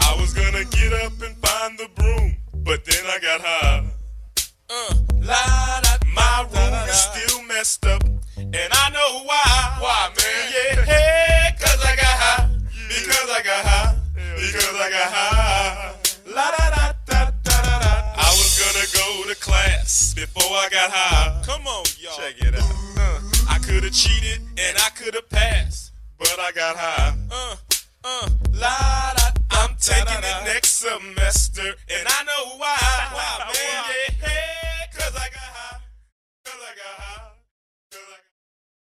[0.00, 3.84] I was gonna get up and find the broom, but then I got high.
[4.70, 8.02] Uh, la, da, my room is still messed up,
[8.36, 9.76] and I know why.
[9.80, 10.52] Why, man?
[10.54, 12.48] Yeah, hey, cause I got high.
[12.88, 13.96] Because I got high.
[14.36, 15.94] Because I got high.
[16.26, 18.14] La da da da da da da.
[18.16, 21.42] I was gonna go to class before I got high.
[21.44, 22.16] Come on, y'all.
[22.16, 22.62] Check it out.
[22.96, 23.25] Uh,
[23.66, 27.16] could have cheated and I could have passed, but I got high.
[27.32, 27.56] Uh,
[28.04, 32.76] uh, la, da, I'm taking it next semester, and I know why.
[33.10, 34.15] why man, yeah.